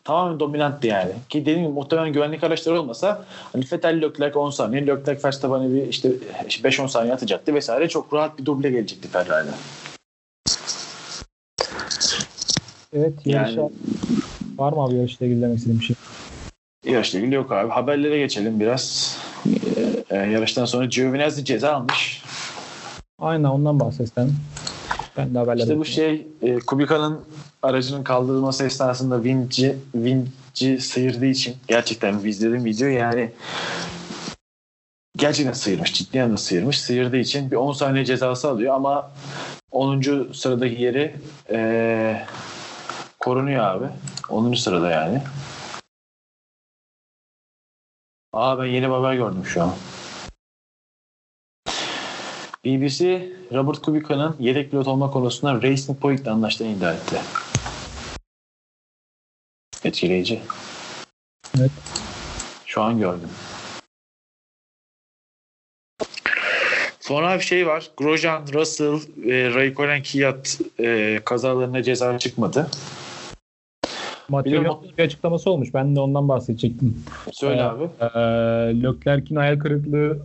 [0.04, 1.12] tamamen dominanttı yani.
[1.28, 5.88] Ki dediğim gibi muhtemelen güvenlik araçları olmasa hani Vettel Leclerc 10 saniye, Leclerc Verstappen'e bir
[5.88, 6.10] işte
[6.48, 7.88] 5-10 saniye atacaktı vesaire.
[7.88, 9.54] Çok rahat bir duble gelecekti Ferrari'den.
[12.92, 13.70] Evet yarışa Yani
[14.56, 15.96] var mı abi yarışla ilgili demek istediğim bir şey?
[16.84, 17.70] Yarışla ilgili yok abi.
[17.70, 19.16] Haberlere geçelim biraz.
[20.10, 22.22] Ee, yarıştan sonra Giovinazzi ceza almış.
[23.18, 24.30] Aynen ondan bahsetsen.
[25.16, 27.20] Ben de haberlere İşte bu şey e, Kubica'nın
[27.62, 33.30] aracının kaldırılması esnasında vinci, vinci sıyırdığı için gerçekten izlediğim video yani
[35.16, 35.94] gerçekten sıyırmış.
[35.94, 36.80] Ciddi anlamda sıyırmış.
[36.80, 39.10] Sıyırdığı için bir 10 saniye cezası alıyor ama
[39.70, 40.32] 10.
[40.32, 41.14] sıradaki yeri
[41.50, 42.26] e,
[43.20, 43.86] korunuyor abi.
[44.28, 44.54] 10.
[44.54, 45.22] sırada yani.
[48.34, 49.74] Aa ben yeni bir haber gördüm şu an.
[52.64, 57.16] BBC Robert Kubica'nın yedek pilot olma konusunda Racing Point'le anlaştığını iddia etti.
[59.84, 60.42] Etkileyici.
[61.58, 61.70] Evet.
[62.66, 63.30] Şu an gördüm.
[67.00, 67.90] Sonra bir şey var.
[67.96, 72.70] Grosjean, Russell, e, Raikkonen, Kvyat e, kazalarına ceza çıkmadı.
[74.28, 75.74] Materyal'ın bir açıklaması olmuş.
[75.74, 76.96] Ben de ondan bahsedecektim.
[77.32, 77.90] Söyle Evet.
[78.00, 78.18] abi.
[78.18, 80.18] Ee, Leclerc'in hayal kırıklığı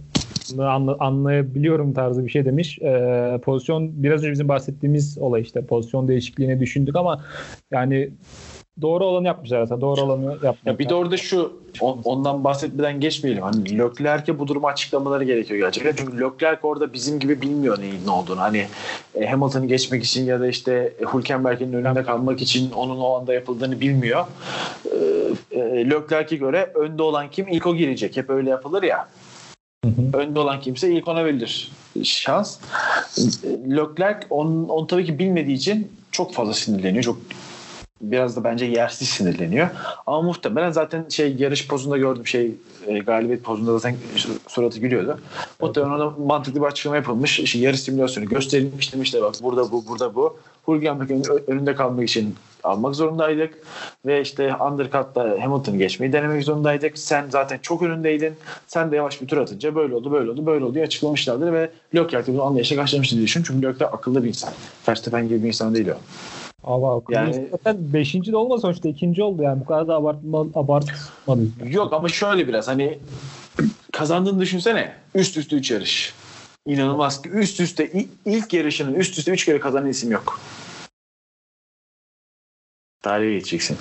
[0.60, 2.80] anla- anlayabiliyorum tarzı bir şey demiş.
[2.82, 7.26] Ee, pozisyon biraz önce bizim bahsettiğimiz olay işte pozisyon değişikliğini düşündük ama
[7.72, 8.10] yani
[8.82, 9.82] doğru olanı yapmışlar aslında.
[9.82, 10.58] Doğru olanı yapmışlar.
[10.66, 13.44] Ya bir de orada şu on- ondan bahsetmeden geçmeyelim.
[13.44, 15.96] Hani Leclerc'e bu durumu açıklamaları gerekiyor gerçekten.
[15.96, 18.42] Çünkü Leclerc orada bizim gibi bilmiyor neyin ne olduğunu.
[18.42, 18.68] Hani
[19.16, 23.80] e, Hamilton'ı geçmek için ya da işte Hülkenberg'in önünde kalmak için onun o anda yapıldığını
[23.80, 24.26] bilmiyor.
[24.86, 28.18] E, e, Leclerc'e göre önde olan kim ilk o girecek.
[28.18, 29.08] Hep öyle yapılır ya.
[29.86, 30.18] Hı hı.
[30.18, 31.72] Önde olan kimse ilk ona verilir
[32.04, 32.60] şans.
[33.70, 37.04] Leclerc onu, onu tabii ki bilmediği için çok fazla sinirleniyor.
[37.04, 37.18] Çok
[38.02, 39.68] biraz da bence yersiz sinirleniyor.
[40.08, 42.52] Ama muhtemelen zaten şey yarış pozunda gördüm şey
[42.88, 43.97] e, galibiyet pozunda zaten
[44.47, 45.20] suratı gülüyordu.
[45.62, 47.39] Muhtemelen ona mantıklı bir açıklama yapılmış.
[47.39, 50.38] İşte yarış simülasyonu gösterilmiş demişler bak burada bu burada bu.
[50.68, 53.54] Hülkenberg'in önünde kalmak için almak zorundaydık
[54.06, 56.97] ve işte undercut'ta Hamilton'ı geçmeyi denemek zorundaydık.
[56.97, 58.34] Sen zaten çok önündeydin.
[58.68, 61.70] Sen de yavaş bir tur atınca böyle oldu, böyle oldu, böyle oldu diye açıklamışlardır ve
[61.95, 63.54] Leclerc de bunu anlayışla karşılamıştır diye düşünüyorum.
[63.54, 64.54] Çünkü Leclerc akıllı bir insan.
[64.89, 65.97] Verstappen gibi bir insan değil o.
[66.64, 68.32] Allah Yani- zaten 5.
[68.32, 71.41] de olmasa sonuçta ikinci oldu yani bu kadar da abartma, abartmadı.
[71.66, 72.99] Yok ama şöyle biraz hani
[73.91, 74.95] kazandığını düşünsene.
[75.16, 76.14] Üst üste 3 yarış.
[76.68, 77.91] İnanılmaz ki üst üste
[78.26, 80.39] ilk yarışının üst üste 3 kere kazanan isim yok.
[83.01, 83.78] Tarihe geçeceksin.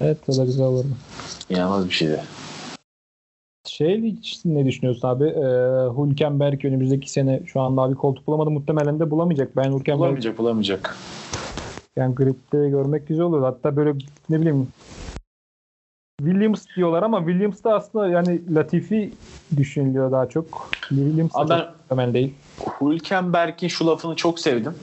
[0.00, 0.84] Evet o da güzel olur.
[1.50, 2.20] İnanılmaz bir şeydi.
[3.68, 5.24] Şey ne düşünüyorsun abi?
[5.24, 8.50] Ee, Hülkenberg önümüzdeki sene şu anda abi koltuk bulamadı.
[8.50, 9.56] Muhtemelen de bulamayacak.
[9.56, 10.96] Ben Hülkenberg Bulamayacak bulamayacak.
[11.96, 13.42] yani gridde görmek güzel olur.
[13.42, 13.92] Hatta böyle
[14.30, 14.68] ne bileyim
[16.20, 19.12] Williams diyorlar ama Williams da aslında yani Latifi
[19.56, 20.70] düşünülüyor daha çok.
[20.88, 22.34] Williams da muhtemel değil.
[22.80, 24.74] Hülkenberg'in şu lafını çok sevdim.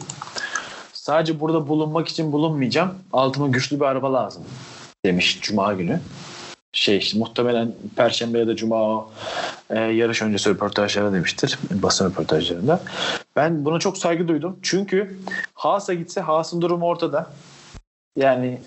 [0.93, 2.93] Sadece burada bulunmak için bulunmayacağım.
[3.13, 4.43] Altıma güçlü bir araba lazım
[5.05, 5.99] demiş Cuma günü.
[6.73, 9.05] Şey işte muhtemelen Perşembe ya da Cuma
[9.69, 11.59] e, yarış öncesi röportajlara demiştir.
[11.71, 12.81] Basın röportajlarında.
[13.35, 14.59] Ben buna çok saygı duydum.
[14.61, 15.17] Çünkü
[15.53, 17.31] Haas'a gitse Haas'ın durumu ortada.
[18.15, 18.59] Yani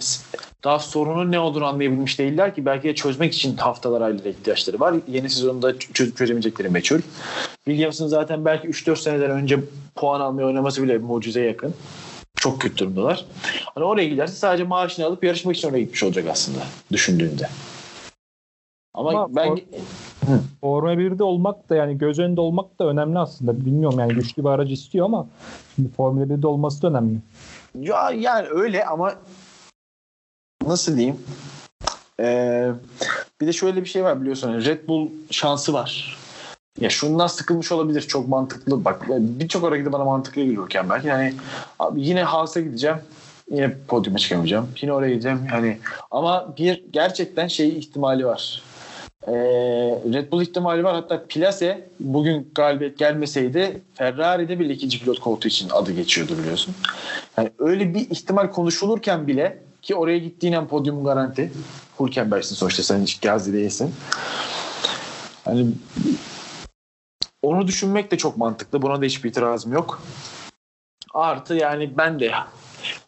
[0.65, 2.67] daha sorunun ne olduğunu anlayabilmiş değiller ki.
[2.67, 4.95] Belki de çözmek için haftalar aylara ihtiyaçları var.
[5.09, 7.01] Yeni sezonda çözemeyecekleri meçhul.
[7.65, 9.61] Williams'ın zaten belki 3-4 seneden önce
[9.95, 11.75] puan almaya oynaması bile bir mucizeye yakın.
[12.37, 13.25] Çok kötü durumdalar.
[13.75, 16.59] Hani oraya giderse sadece maaşını alıp yarışmak için oraya gitmiş olacak aslında
[16.93, 17.49] düşündüğünde.
[18.95, 19.63] Ama, Ama ben for-
[20.61, 23.67] Formula 1'de olmak da yani göz önünde olmak da önemli aslında.
[23.67, 25.27] Bilmiyorum yani güçlü bir aracı istiyor ama
[25.75, 27.19] şimdi Formula 1'de olması da önemli.
[27.81, 29.15] ya yani öyle ama
[30.67, 31.17] nasıl diyeyim?
[32.21, 32.71] Ee,
[33.41, 34.65] bir de şöyle bir şey var biliyorsun.
[34.65, 36.19] Red Bull şansı var.
[36.81, 38.01] Ya şundan sıkılmış olabilir.
[38.01, 38.85] Çok mantıklı.
[38.85, 41.09] Bak birçok gidip bana mantıklı geliyorken belki.
[41.09, 41.35] Yani
[41.79, 42.97] abi yine Haas'a gideceğim.
[43.51, 44.69] Yine podyuma çıkamayacağım.
[44.83, 45.41] Yine oraya gideceğim.
[45.53, 45.79] Yani
[46.11, 48.63] ama bir gerçekten şey ihtimali var.
[49.27, 49.33] Ee,
[50.13, 50.95] Red Bull ihtimali var.
[50.95, 56.75] Hatta Plase bugün galibiyet gelmeseydi Ferrari'de bir ikinci pilot koltuğu için adı geçiyordu biliyorsun.
[57.37, 61.53] Yani öyle bir ihtimal konuşulurken bile ki oraya gittiğin an podyum garanti.
[62.01, 63.95] Hülkenberg'sin sonuçta sen hiç Gazi değilsin.
[65.45, 65.67] Hani
[67.43, 68.83] onu düşünmek de çok mantıklı.
[68.83, 70.03] Buna da hiçbir itirazım yok.
[71.15, 72.31] Artı yani ben de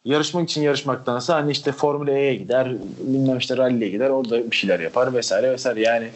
[0.06, 4.80] yarışmak için yarışmaktansa hani işte Formula E'ye gider, bilmem işte rally'e gider, orada bir şeyler
[4.80, 5.80] yapar vesaire vesaire.
[5.80, 6.08] Yani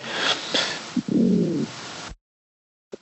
[1.13, 1.65] hmm,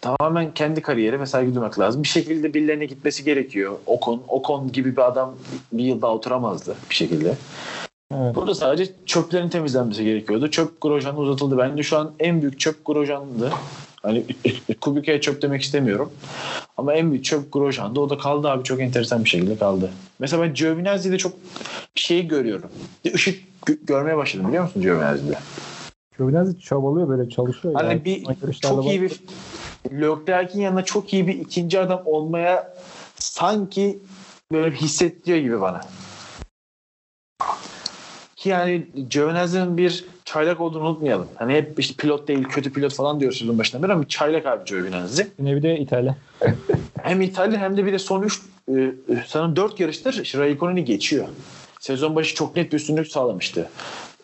[0.00, 2.02] tamamen kendi kariyeri mesela güdürmek lazım.
[2.02, 3.78] Bir şekilde birilerine gitmesi gerekiyor.
[3.86, 5.34] Ocon, Ocon gibi bir adam
[5.72, 7.34] bir yıl daha oturamazdı bir şekilde.
[8.14, 8.34] Evet.
[8.34, 10.50] Burada sadece çöplerin temizlenmesi gerekiyordu.
[10.50, 11.58] Çöp Grosjean uzatıldı.
[11.58, 13.52] Bence şu an en büyük çöp Grosjean'dı.
[14.08, 14.24] Hani
[14.80, 16.12] Kubica'ya çöp demek istemiyorum.
[16.76, 18.00] Ama en büyük çöp Grosjean'da.
[18.00, 18.64] O da kaldı abi.
[18.64, 19.90] Çok enteresan bir şekilde kaldı.
[20.18, 21.32] Mesela ben Giovinazzi'de çok
[21.94, 22.70] şey görüyorum.
[23.04, 25.38] Bir ışık gö- görmeye başladım biliyor musun Giovinazzi'de?
[26.18, 27.74] Giovinazzi çabalıyor böyle çalışıyor.
[27.74, 28.04] Hani yani.
[28.04, 28.24] bir
[28.60, 29.20] çok iyi bir
[29.92, 32.74] Leclerc'in yanına çok iyi bir ikinci adam olmaya
[33.16, 33.98] sanki
[34.52, 35.80] böyle hissettiriyor gibi bana.
[38.36, 41.28] Ki yani Giovinazzi'nin bir çaylak olduğunu unutmayalım.
[41.34, 44.64] Hani hep işte pilot değil, kötü pilot falan diyoruz sezon başından beri ama çaylak abi
[44.64, 45.28] Giovinazzi.
[45.38, 46.16] Yine bir de İtalya.
[47.02, 48.40] Hem İtalya hem de bir de son 3
[49.26, 51.26] sanırım 4 yarıştır Raikkonen'i geçiyor.
[51.80, 53.70] Sezon başı çok net bir üstünlük sağlamıştı.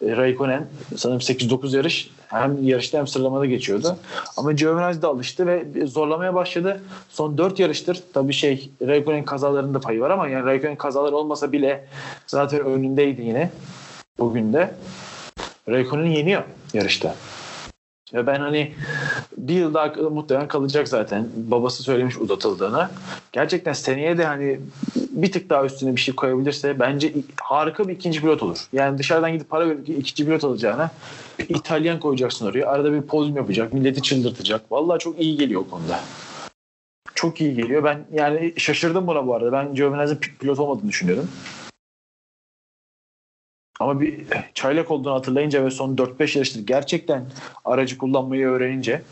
[0.07, 3.97] E, Raikkonen sanırım 8-9 yarış hem yarışta hem sıralamada geçiyordu.
[4.37, 6.83] Ama Giovinazzi de alıştı ve zorlamaya başladı.
[7.09, 11.85] Son 4 yarıştır tabii şey Raikkonen kazalarında payı var ama yani Raikkonen kazaları olmasa bile
[12.27, 13.51] zaten önündeydi yine
[14.19, 14.75] bugün de.
[15.69, 16.43] Raikkonen yeniyor
[16.75, 17.15] yarışta.
[18.15, 18.73] Ve ben hani
[19.37, 21.29] bir yıl daha muhtemelen kalacak zaten.
[21.37, 22.89] Babası söylemiş uzatıldığını.
[23.33, 24.61] Gerçekten seneye de hani
[25.11, 28.59] bir tık daha üstüne bir şey koyabilirse bence harika bir ikinci pilot olur.
[28.73, 30.91] Yani dışarıdan gidip para verip ikinci pilot alacağına
[31.49, 32.67] İtalyan koyacaksın oraya.
[32.67, 33.73] Arada bir podyum yapacak.
[33.73, 34.73] Milleti çıldırtacak.
[34.73, 36.01] Vallahi çok iyi geliyor o konuda.
[37.15, 37.85] Çok iyi geliyor.
[37.85, 39.53] Ben yani şaşırdım buna bu arada.
[39.53, 41.29] Ben Giovinazzi'nin pilot olmadığını düşünüyorum.
[43.81, 47.27] Ama bir çaylak olduğunu hatırlayınca ve son 4-5 yarıştır gerçekten
[47.65, 49.03] aracı kullanmayı öğrenince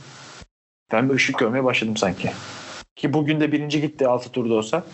[0.92, 2.30] ben bir ışık görmeye başladım sanki.
[2.96, 4.84] Ki bugün de birinci gitti 6 turda olsa.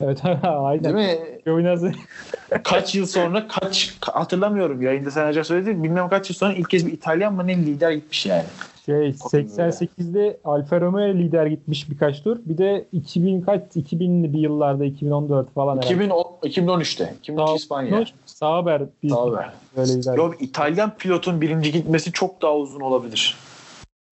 [0.00, 0.84] Evet aynen.
[0.84, 1.40] Değil mi?
[1.44, 1.92] Giovinazzi
[2.64, 5.84] Kaç yıl sonra kaç hatırlamıyorum yayında sen önce söyledin.
[5.84, 8.44] Bilmem kaç yıl sonra ilk kez bir İtalyan mı ne lider gitmiş yani.
[8.86, 12.38] Şey 88'de Alfa Romeo lider gitmiş birkaç tur.
[12.44, 15.94] Bir de 2000 kaç 2000'li bir yıllarda 2014 falan herhalde.
[15.94, 17.14] 2010, 2013'te.
[17.18, 18.04] 2013 İspanya.
[18.26, 19.52] Sauber bir Sauber.
[19.76, 20.16] böyle lider.
[20.16, 23.36] Yo, İtalyan pilotun birinci gitmesi çok daha uzun olabilir.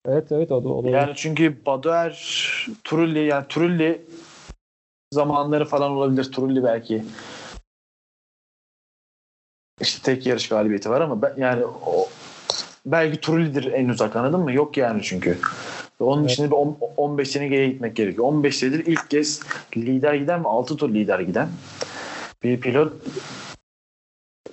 [0.05, 0.93] Evet evet o da olabilir.
[0.93, 2.11] Yani çünkü Badoer,
[2.83, 4.01] Trulli yani Trulli
[5.13, 6.23] zamanları falan olabilir.
[6.23, 7.03] Trulli belki
[9.81, 12.07] işte tek yarış galibiyeti var ama ben, yani o,
[12.85, 14.53] belki Trulli'dir en uzak anladın mı?
[14.53, 15.37] Yok yani çünkü.
[15.99, 16.31] Onun Evet.
[16.31, 18.25] için de bir on- 15 sene geriye gitmek gerekiyor.
[18.27, 19.41] 15 senedir ilk kez
[19.77, 21.49] lider giden ve 6 tur lider giden
[22.43, 22.93] bir pilot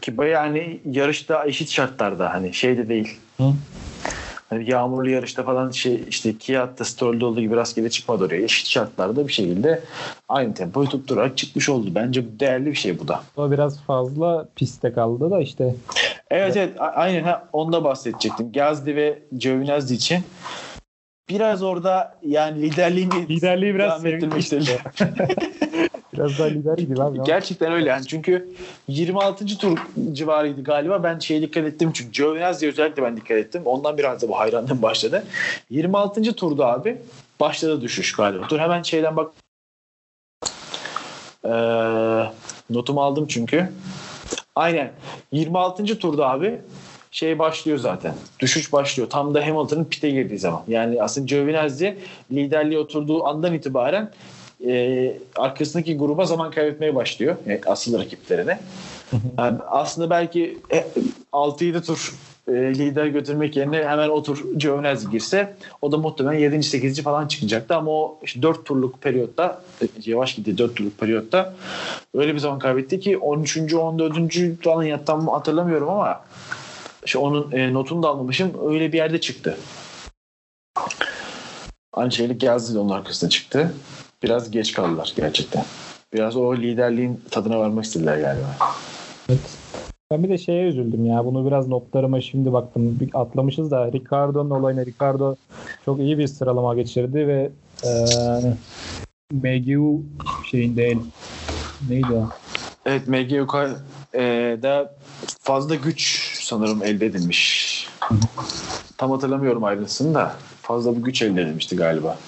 [0.01, 3.19] ki bayağı hani yarışta eşit şartlarda hani şeyde değil.
[3.37, 3.53] Hı.
[4.51, 8.43] Hani yağmurlu yarışta falan şey işte Kiat'ta Stroll'de olduğu gibi rastgele çıkmadı oraya.
[8.43, 9.81] Eşit şartlarda bir şekilde
[10.29, 11.91] aynı tempoyu tutturarak çıkmış oldu.
[11.95, 13.23] Bence değerli bir şey bu da.
[13.37, 15.75] O biraz fazla piste kaldı da işte.
[16.31, 18.53] Evet evet aynen ha, onda bahsedecektim.
[18.53, 20.23] Gazdi ve Giovinazzi için
[21.29, 24.69] biraz orada yani liderliğini Liderliği biraz devam ettirmek sevmiş.
[24.69, 24.81] istediler.
[26.19, 27.19] Biraz daha lider gibi abi.
[27.25, 28.49] Gerçekten öyle yani çünkü
[28.89, 29.47] 26.
[29.59, 29.79] tur
[30.13, 31.03] civarıydı galiba.
[31.03, 33.63] Ben şeye dikkat ettim çünkü Giovinazzi özellikle ben dikkat ettim.
[33.65, 35.25] Ondan biraz da bu hayranlığım başladı.
[35.71, 36.23] 26.
[36.23, 36.99] turda abi
[37.41, 38.49] başladı düşüş galiba.
[38.49, 39.31] Dur hemen şeyden bak.
[41.45, 41.51] Ee,
[42.71, 43.73] notumu aldım çünkü.
[44.57, 44.91] Aynen.
[45.33, 45.99] 26.
[45.99, 46.61] turda abi
[47.11, 48.15] şey başlıyor zaten.
[48.41, 49.11] Düşüş başlıyor.
[49.11, 50.63] Tam da Hamilton'ın pite girdiği zaman.
[50.69, 51.99] Yani aslında Giovinazzi
[52.33, 54.11] liderliğe oturduğu andan itibaren
[54.67, 57.37] e, arkasındaki gruba zaman kaybetmeye başlıyor.
[57.47, 58.61] Yani asıl rakiplerine.
[59.39, 60.85] Yani aslında belki e,
[61.33, 62.15] 6-7 tur
[62.49, 66.63] e, lider götürmek yerine hemen o tur Giovinazzi girse o da muhtemelen 7.
[66.63, 67.03] 8.
[67.03, 71.55] falan çıkacaktı ama o işte 4 turluk periyotta e, yavaş gitti 4 turluk periyotta
[72.15, 73.75] öyle bir zaman kaybetti ki 13.
[73.75, 74.63] 14.
[74.63, 76.25] falan ya tam hatırlamıyorum ama
[77.05, 79.59] işte onun e, notunu da almamışım öyle bir yerde çıktı.
[81.93, 83.73] Aynı şeylik Gazi de onun arkasına çıktı.
[84.23, 85.65] Biraz geç kaldılar gerçekten.
[86.13, 88.57] Biraz o liderliğin tadına varmak istediler galiba.
[89.29, 89.59] Evet.
[90.11, 91.25] Ben bir de şeye üzüldüm ya.
[91.25, 93.01] Bunu biraz notlarıma şimdi baktım.
[93.01, 94.87] Bir atlamışız da Ricardo'nun olayına.
[94.87, 95.37] Ricardo
[95.85, 97.51] çok iyi bir sıralama geçirdi ve
[97.85, 97.91] e,
[99.33, 100.03] MGU
[100.51, 100.99] şeyinde el
[101.89, 102.29] neydi o?
[102.87, 103.55] Evet MGUK
[104.15, 104.23] e,
[104.63, 104.95] da
[105.41, 107.89] fazla güç sanırım elde edilmiş.
[108.99, 112.19] Tam hatırlamıyorum ayrıntısını da fazla bir güç elde edilmişti galiba.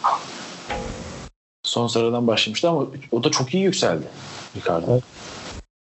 [1.70, 4.04] Son sıradan başlamıştı ama o da çok iyi yükseldi
[4.56, 4.92] Ricardo.
[4.92, 5.02] Evet.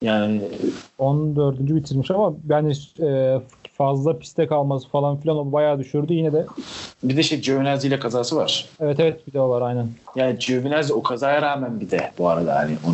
[0.01, 0.41] Yani
[0.97, 1.59] 14.
[1.59, 3.41] bitirmiş ama yani e,
[3.77, 6.13] fazla piste kalması falan filan o bayağı düşürdü.
[6.13, 6.45] Yine de
[7.03, 8.69] bir de şey Giovinazzi ile kazası var.
[8.79, 9.89] evet evet bir de o var aynen.
[10.15, 12.93] Yani Giovinazzi o kazaya rağmen bir de bu arada hani 10.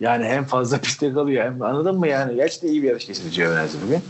[0.00, 2.34] Yani hem fazla pistte kalıyor hem anladın mı yani?
[2.34, 4.00] Gerçekten iyi bir yarış geçirdi Giovinazzi bugün.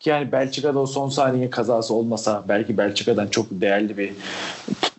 [0.00, 4.12] Ki yani Belçika'da o son saniye kazası olmasa belki Belçika'dan çok değerli bir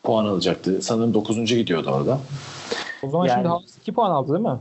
[0.04, 0.82] puan alacaktı.
[0.82, 1.46] Sanırım 9.
[1.46, 2.20] gidiyordu orada.
[3.04, 4.60] O zaman Yani- şimdi Haas 2 puan aldı değil mi?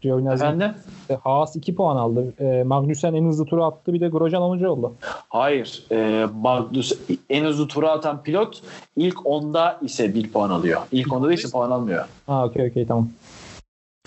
[0.00, 0.44] Giovinazzi.
[0.44, 0.74] Efendim?
[1.10, 2.34] E, Haas 2 puan aldı.
[2.40, 3.92] E, Magnussen en hızlı turu attı.
[3.94, 4.64] Bir de Grosjean 10.
[4.64, 4.94] oldu.
[5.28, 5.84] Hayır.
[5.92, 6.92] E, Magnus
[7.30, 8.62] en hızlı tura atan pilot
[8.96, 10.80] ilk onda ise bir puan alıyor.
[10.92, 12.04] İlk onda değilse puan almıyor.
[12.26, 13.08] Ha okey okey tamam.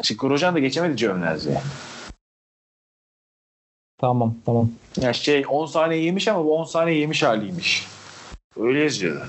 [0.03, 1.61] Şimdi Grosjean da geçemedi Giovinazzi'ye.
[3.97, 4.69] Tamam tamam.
[5.01, 7.87] Ya şey 10 saniye yemiş ama bu 10 saniye yemiş haliymiş.
[8.59, 9.25] Öyle yazıyordu.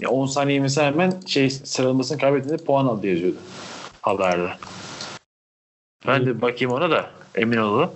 [0.00, 3.36] Ya 10 saniye yemesi hemen şey sıralamasını kaybettiğinde puan aldı yazıyordu
[4.02, 4.50] haberde.
[6.06, 7.90] Ben de bakayım ona da emin olalım.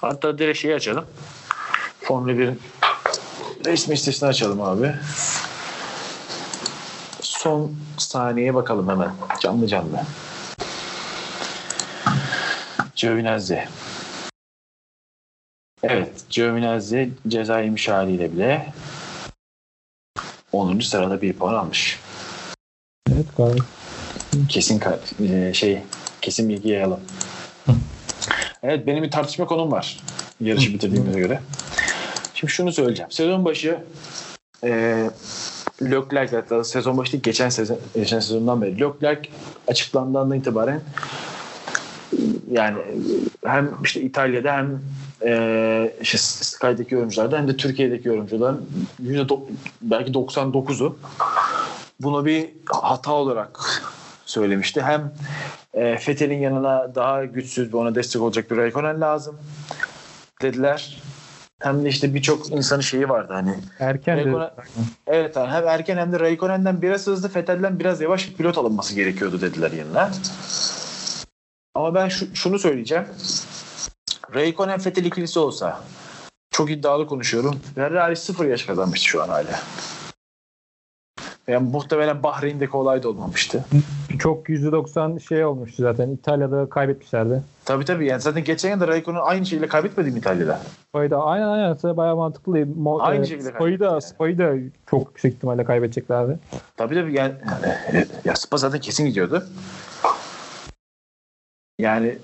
[0.00, 1.04] Hatta direkt şeyi açalım.
[2.00, 2.60] Formula 1'in
[3.64, 4.94] resmi sitesini açalım abi.
[7.20, 9.10] Son saniyeye bakalım hemen.
[9.40, 10.00] Canlı canlı.
[12.96, 13.68] Giovinazzi.
[15.82, 16.24] Evet.
[16.30, 18.72] Giovinazzi ceza yemiş haliyle bile
[20.58, 20.80] 10.
[20.80, 22.00] sırada bir puan almış.
[23.12, 23.62] Evet gayet.
[24.48, 24.82] Kesin
[25.20, 25.82] e, şey
[26.20, 27.00] kesin bilgi yayalım.
[28.62, 30.00] Evet benim bir tartışma konum var.
[30.40, 31.40] Yarışı bitirdiğimize göre.
[32.34, 33.10] Şimdi şunu söyleyeceğim.
[33.10, 33.78] Sezon başı
[34.64, 34.70] e,
[35.82, 39.30] Leclerc hatta sezon başı değil geçen sezon geçen sezondan beri Leclerc
[39.68, 40.80] açıklandığından itibaren
[42.50, 42.78] yani
[43.44, 44.80] hem işte İtalya'da hem
[45.24, 48.68] e, işte Sky'daki yorumcularda hem de Türkiye'deki yorumcuların
[49.02, 49.40] yüzde do-
[49.82, 50.98] belki 99'u
[52.00, 53.60] bunu bir hata olarak
[54.26, 54.82] söylemişti.
[54.82, 55.12] Hem
[55.74, 59.38] e, Fethel'in yanına daha güçsüz ve ona destek olacak bir Raikkonen lazım
[60.42, 61.02] dediler.
[61.62, 63.54] Hem de işte birçok insanın şeyi vardı hani.
[63.80, 64.50] Erken Raikkonen-
[65.06, 68.94] Evet abi, hem erken hem de Raikkonen'den biraz hızlı Fethel'den biraz yavaş bir pilot alınması
[68.94, 70.10] gerekiyordu dediler yanına.
[71.74, 73.04] Ama ben şu, şunu söyleyeceğim.
[74.34, 75.80] Raikkonen Fettel ikilisi olsa
[76.50, 77.60] çok iddialı konuşuyorum.
[77.74, 79.60] Ferrari sıfır yaş kazanmıştı şu an hala.
[81.48, 83.64] Yani muhtemelen Bahreyn'deki olay da olmamıştı.
[84.18, 86.10] çok %90 şey olmuştu zaten.
[86.10, 87.42] İtalya'da kaybetmişlerdi.
[87.64, 90.60] Tabii tabii yani zaten geçen yıl da Raikkonen aynı şeyle kaybetmedi mi İtalya'da?
[90.88, 92.66] Spa'yı da aynen aynen size bayağı mantıklı.
[92.76, 94.52] Mo, Aynı e, şekilde Spa'yı da, kaybetti Spa'yı da
[94.90, 96.38] çok yüksek ihtimalle kaybedeceklerdi.
[96.76, 97.34] Tabii tabii yani
[98.24, 99.44] ya Spa zaten kesin gidiyordu.
[101.78, 102.18] Yani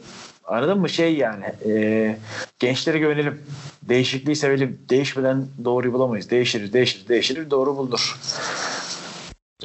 [0.47, 2.17] anladın mı şey yani e,
[2.59, 3.43] gençlere güvenelim.
[3.83, 4.79] Değişikliği sevelim.
[4.91, 6.31] Değişmeden doğruyu bulamayız.
[6.31, 7.51] Değişiriz, değişiriz, değişiriz.
[7.51, 8.21] Doğru bulunur.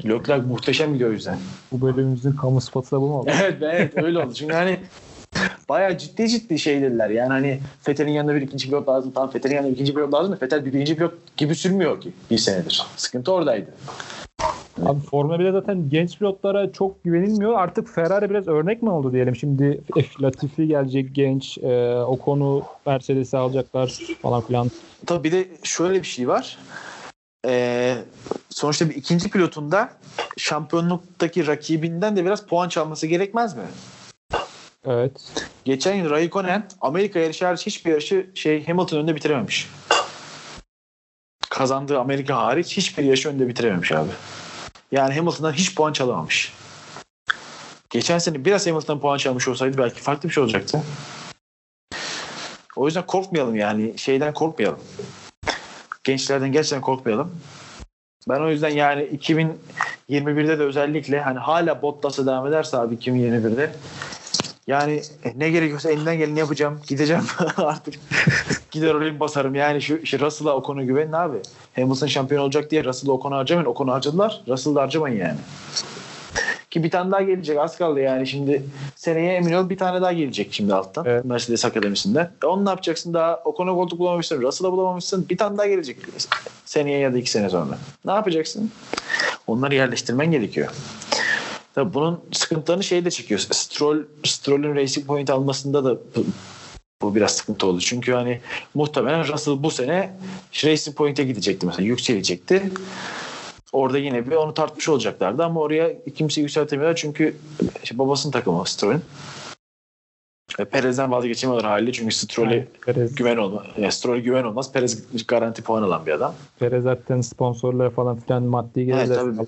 [0.05, 1.37] Leclerc muhteşem gidiyor o yüzden.
[1.71, 3.31] Bu bölümümüzün kamu spotu da bu mu oldu?
[3.41, 4.33] evet evet öyle oldu.
[4.33, 4.79] Çünkü hani
[5.69, 7.09] bayağı ciddi ciddi şey dediler.
[7.09, 9.11] Yani hani Fethel'in yanında bir ikinci pilot lazım.
[9.15, 12.11] Tamam Fethel'in yanında bir ikinci pilot lazım da Fethel bir birinci pilot gibi sürmüyor ki
[12.31, 12.83] bir senedir.
[12.97, 13.71] Sıkıntı oradaydı.
[14.85, 17.53] Abi Formula 1'de zaten genç pilotlara çok güvenilmiyor.
[17.53, 19.35] Artık Ferrari biraz örnek mi oldu diyelim.
[19.35, 20.07] Şimdi F.
[20.21, 21.57] Latifi gelecek genç.
[21.57, 24.71] E, o konu Mercedes'i alacaklar falan filan.
[25.05, 26.57] Tabii bir de şöyle bir şey var.
[27.47, 27.95] Ee,
[28.49, 29.89] sonuçta bir ikinci pilotunda
[30.37, 33.63] şampiyonluktaki rakibinden de biraz puan çalması gerekmez mi?
[34.85, 35.11] Evet.
[35.65, 39.69] Geçen yıl Raikkonen Amerika yarışı hariç hiçbir yarışı şey Hamilton önünde bitirememiş.
[41.49, 44.09] Kazandığı Amerika hariç hiçbir yarışı önünde bitirememiş abi.
[44.91, 46.53] Yani Hamilton'dan hiç puan çalamamış.
[47.89, 50.83] Geçen sene biraz Hamilton'dan puan çalmış olsaydı belki farklı bir şey olacaktı.
[52.75, 54.79] O yüzden korkmayalım yani şeyden korkmayalım.
[56.03, 57.31] Gençlerden gerçekten korkmayalım.
[58.29, 63.75] Ben o yüzden yani 2021'de de özellikle hani hala Bottas'a devam ederse abi 2021'de
[64.67, 65.01] yani
[65.35, 66.81] ne gerekiyorsa elinden geleni yapacağım.
[66.87, 67.23] Gideceğim
[67.57, 67.95] artık.
[68.71, 69.55] Gider oraya basarım.
[69.55, 71.37] Yani şu, şu Russell'a Ocon'a güvenin abi.
[71.75, 73.69] Hamilton şampiyon olacak diye Russell'a Ocon'a harcamayın.
[73.69, 74.41] Ocon'u harcadılar.
[74.47, 75.37] Russell'ı harcamayın yani.
[76.71, 77.57] Ki bir tane daha gelecek.
[77.57, 78.27] Az kaldı yani.
[78.27, 78.63] Şimdi
[78.95, 81.05] seneye emin ol bir tane daha gelecek şimdi alttan.
[81.05, 81.25] Evet.
[81.25, 82.31] Mercedes Akademisi'nden.
[82.43, 83.13] E onu ne yapacaksın?
[83.13, 84.41] Daha Ocon'a koltuk bulamamışsın.
[84.41, 85.29] Russell'a bulamamışsın.
[85.29, 85.97] Bir tane daha gelecek.
[86.65, 87.77] Seneye ya da iki sene sonra.
[88.05, 88.71] Ne yapacaksın?
[89.47, 90.69] Onları yerleştirmen gerekiyor.
[91.75, 93.39] Tabii bunun sıkıntılarını şey de çekiyor.
[93.39, 95.97] Stroll, Stroll'ün Racing Point almasında da
[97.01, 97.79] bu, biraz sıkıntı oldu.
[97.79, 98.41] Çünkü hani
[98.73, 100.13] muhtemelen Russell bu sene
[100.65, 101.87] Racing Point'e gidecekti mesela.
[101.87, 102.71] Yükselecekti.
[103.71, 107.35] Orada yine bir onu tartmış olacaklardı ama oraya kimse yükseltemiyorlar çünkü
[107.83, 109.01] işte babasının takımı Stroll'ün.
[110.59, 113.65] Ve Perez'den vazgeçemiyorlar haliyle çünkü Stroll'e Yani güven olmaz.
[113.77, 114.73] Yani Stroll'e güven olmaz.
[114.73, 116.33] Perez garanti puan alan bir adam.
[116.59, 119.15] Perez zaten sponsorlara falan filan maddi Evet, gelirler.
[119.15, 119.47] tabii.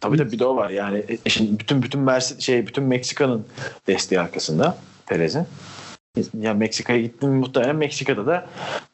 [0.00, 0.70] Tabii de bir de o var.
[0.70, 3.46] Yani e, şimdi bütün bütün Mersi, şey bütün Meksika'nın
[3.86, 4.76] desteği arkasında
[5.06, 5.46] Perez'in.
[6.40, 8.46] Yani Meksika'ya gittim muhtemelen Meksika'da da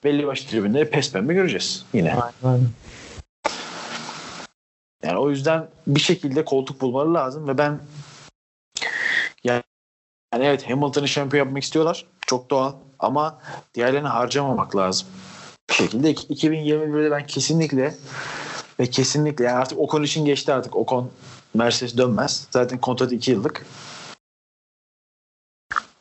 [0.04, 2.16] belli başlı tribünleri pes pembe göreceğiz yine.
[2.42, 2.68] Aynen.
[5.04, 7.80] Yani o yüzden bir şekilde koltuk bulmaları lazım ve ben
[9.44, 9.62] yani,
[10.34, 12.06] yani evet Hamilton'ı şampiyon yapmak istiyorlar.
[12.26, 13.38] Çok doğal ama
[13.74, 15.08] diğerlerini harcamamak lazım.
[15.70, 17.94] Bir şekilde 2021'de ben kesinlikle
[18.80, 20.76] ve kesinlikle yani artık Ocon için geçti artık.
[20.76, 21.10] Ocon
[21.54, 22.48] Mercedes dönmez.
[22.50, 23.66] Zaten kontrat 2 yıllık.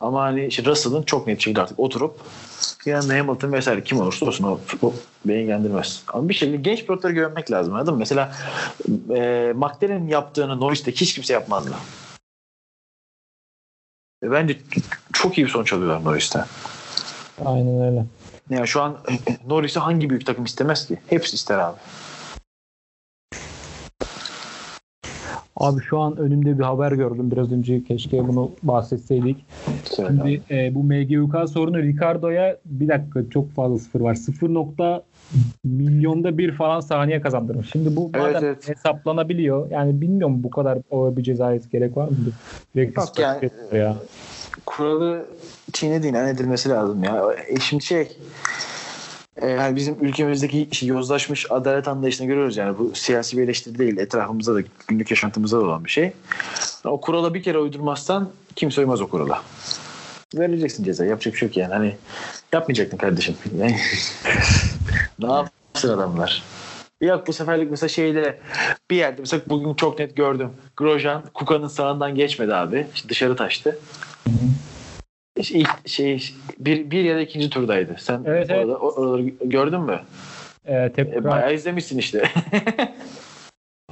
[0.02, 2.20] Ama hani işte Russell'ın çok net şekilde artık oturup
[2.86, 4.94] yanında Hamilton vesaire kim olursa olsun o, o
[5.24, 6.02] beni ilgilendirmez.
[6.08, 7.98] Ama bir şekilde genç pilotları güvenmek lazım anladın mı?
[7.98, 8.32] Mesela
[9.10, 11.70] e, McLaren'in yaptığını Norris'te hiç kimse yapmazdı.
[14.22, 14.58] Ve bence
[15.12, 16.44] çok iyi bir sonuç alıyorlar Norris'ten.
[17.44, 18.04] Aynen öyle.
[18.50, 18.98] Yani şu an
[19.46, 20.98] Norris'i hangi büyük takım istemez ki?
[21.06, 21.76] Hepsi ister abi.
[25.56, 29.44] Abi şu an önümde bir haber gördüm biraz önce keşke bunu bahsetseydik.
[29.96, 34.14] Şimdi e, bu MGUK sorunu Ricardo'ya bir dakika çok fazla sıfır var.
[34.14, 35.02] 0 nokta
[35.64, 37.70] milyonda bir falan saniye kazandırmış.
[37.70, 38.68] Şimdi bu Evet, madem evet.
[38.68, 39.70] hesaplanabiliyor.
[39.70, 42.16] Yani bilmiyorum bu kadar o bir cezaya gerek var mı?
[42.76, 43.96] Direkt Yok yani- ya.
[44.66, 45.26] kuralı
[45.72, 47.22] çiğnediğin an edilmesi lazım ya.
[47.48, 48.08] E şimdi şey
[49.36, 53.96] e, yani bizim ülkemizdeki işte yozlaşmış adalet anlayışını görüyoruz yani bu siyasi bir eleştiri değil
[53.96, 56.12] etrafımızda da günlük yaşantımızda da olan bir şey.
[56.84, 59.42] O kurala bir kere uydurmazsan kimse uymaz o kurala.
[60.34, 61.96] Vereceksin ceza yapacak bir şey yok yani hani
[62.52, 63.34] yapmayacaktın kardeşim.
[65.18, 66.42] Ne yapsın adamlar?
[67.00, 68.38] Yok bu seferlik mesela şeyde
[68.90, 70.50] bir yerde mesela bugün çok net gördüm.
[70.76, 72.86] Grosjean Kuka'nın sağından geçmedi abi.
[72.94, 73.78] İşte dışarı taştı.
[74.26, 74.71] İşte
[75.36, 77.96] ilk şey bir, bir ya da ikinci turdaydı.
[77.98, 78.66] Sen Evet, evet.
[78.66, 80.00] orada, o- oraları gördün mü?
[80.64, 82.30] E, E, tekrar bayağı izlemişsin işte.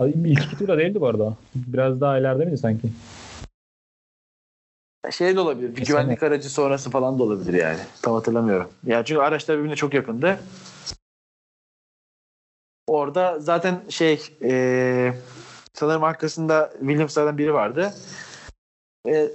[0.01, 1.37] İlk iki turda değildi bu arada.
[1.55, 2.89] Biraz daha ileride miydi sanki?
[5.11, 5.77] şey de olabilir.
[5.77, 7.79] Bir güvenlik aracı sonrası falan da olabilir yani.
[8.03, 8.69] Tam hatırlamıyorum.
[8.87, 10.39] Yani çünkü araçlar birbirine çok yakındı.
[12.87, 15.13] Orada zaten şey e,
[15.75, 17.95] sanırım arkasında Williams'lardan biri vardı.
[19.09, 19.31] E,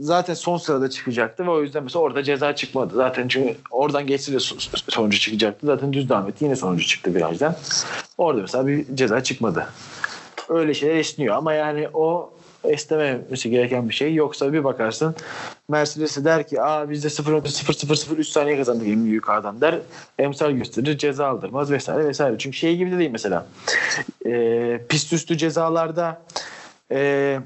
[0.00, 2.94] zaten son sırada çıkacaktı ve o yüzden mesela orada ceza çıkmadı.
[2.94, 5.66] Zaten çünkü oradan geçse de so- sonucu çıkacaktı.
[5.66, 6.44] Zaten düz devam etti.
[6.44, 7.56] Yine sonucu çıktı virajdan.
[8.18, 9.66] Orada mesela bir ceza çıkmadı.
[10.48, 12.32] Öyle şeyler esniyor ama yani o
[12.64, 14.14] esnememesi gereken bir şey.
[14.14, 15.14] Yoksa bir bakarsın
[15.68, 19.78] Mercedes'e der ki aa biz de 0.0003 saniye kazandık en büyük yukarıdan der.
[20.18, 22.38] Emsal gösterir ceza aldırmaz vesaire vesaire.
[22.38, 23.46] Çünkü şey gibi de değil mesela.
[24.26, 26.22] E, pist üstü cezalarda
[26.92, 27.38] e,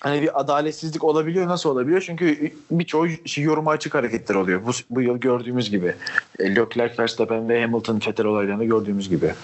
[0.00, 1.48] hani bir adaletsizlik olabiliyor.
[1.48, 2.00] Nasıl olabiliyor?
[2.00, 4.66] Çünkü birçoğu şey, yoruma açık hareketler oluyor.
[4.66, 5.94] Bu, bu yıl gördüğümüz gibi.
[6.38, 9.34] E, Leclerc, Verstappen ve Hamilton, Vettel olaylarında gördüğümüz gibi.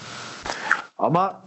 [0.97, 1.41] Ama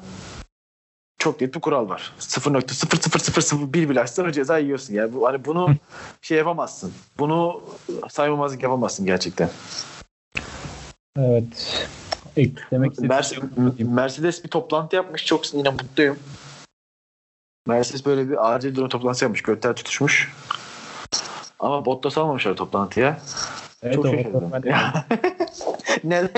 [1.19, 2.13] çok net bir kural var.
[2.21, 4.95] 0.00001 bile o ceza yiyorsun.
[4.95, 5.75] Yani bu, hani bunu
[6.23, 6.93] şey yapamazsın.
[7.19, 7.63] Bunu
[8.09, 9.51] saymamazlık yapamazsın gerçekten.
[11.19, 11.89] Evet.
[12.37, 13.43] Eklemek Mercedes,
[13.79, 15.25] Mercedes bir toplantı yapmış.
[15.25, 16.19] Çok yine mutluyum.
[17.67, 19.43] Mercedes böyle bir acil durum toplantısı yapmış.
[19.43, 20.33] Gökler tutuşmuş.
[21.61, 23.19] Ama Bottas almamışlar toplantıya.
[23.83, 24.53] Evet, Çok şaşırdım.
[26.05, 26.31] neden?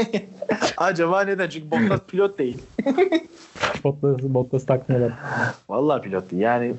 [0.77, 1.49] Acaba neden?
[1.49, 2.63] Çünkü Bottas pilot değil.
[3.85, 5.13] Bottas'ı Bottas takmıyorlar.
[5.69, 6.43] Vallahi pilot değil.
[6.43, 6.75] Yani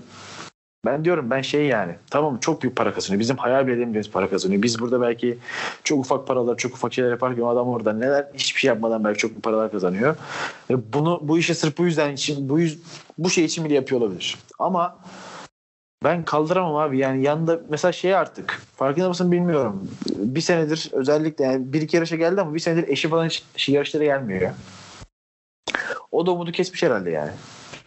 [0.86, 3.20] ben diyorum ben şey yani tamam çok büyük para kazanıyor.
[3.20, 4.62] Bizim hayal bile edemeyeceğimiz para kazanıyor.
[4.62, 5.38] Biz burada belki
[5.84, 9.32] çok ufak paralar, çok ufak şeyler yaparken adam orada neler hiçbir şey yapmadan belki çok
[9.32, 10.16] büyük paralar kazanıyor.
[10.70, 12.80] Ve bunu bu işe sırf bu yüzden için bu yüz,
[13.18, 14.38] bu şey için bile yapıyor olabilir.
[14.60, 14.98] Ama
[16.04, 16.98] ben kaldıramam abi.
[16.98, 19.90] Yani yanında mesela şey artık farkında mısın bilmiyorum.
[20.08, 23.70] Bir senedir özellikle yani bir iki yarışa geldi ama bir senedir eşi falan hiç hiç
[23.70, 24.52] yarışlara gelmiyor.
[26.12, 27.32] O da umudu kesmiş herhalde yani.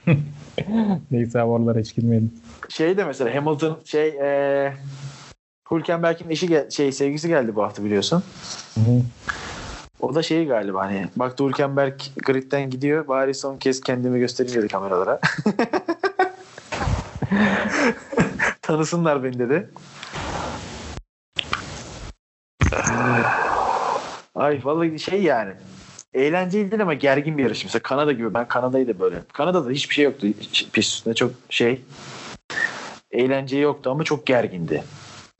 [1.11, 2.33] Neyse abi oralara hiç girmeyelim.
[2.69, 4.73] şey de mesela Hamilton şey e,
[5.71, 8.23] Hülkenberg'in eşi gel- şey sevgisi geldi bu hafta biliyorsun.
[8.75, 9.03] Hı-hı.
[10.01, 14.69] O da şey galiba hani baktı Hülkenberg gridden gidiyor bari son kez kendimi göstereyim dedi
[14.69, 15.21] kameralara.
[18.63, 19.71] Tanısınlar beni dedi.
[24.35, 25.53] Ay vallahi şey yani
[26.15, 27.65] eğlenceli değil ama gergin bir yarış.
[27.65, 29.17] Mesela Kanada gibi ben Kanada'yı da böyle.
[29.33, 30.27] Kanada'da hiçbir şey yoktu
[30.73, 31.81] pist üstünde çok şey
[33.11, 34.85] eğlence yoktu ama çok gergindi.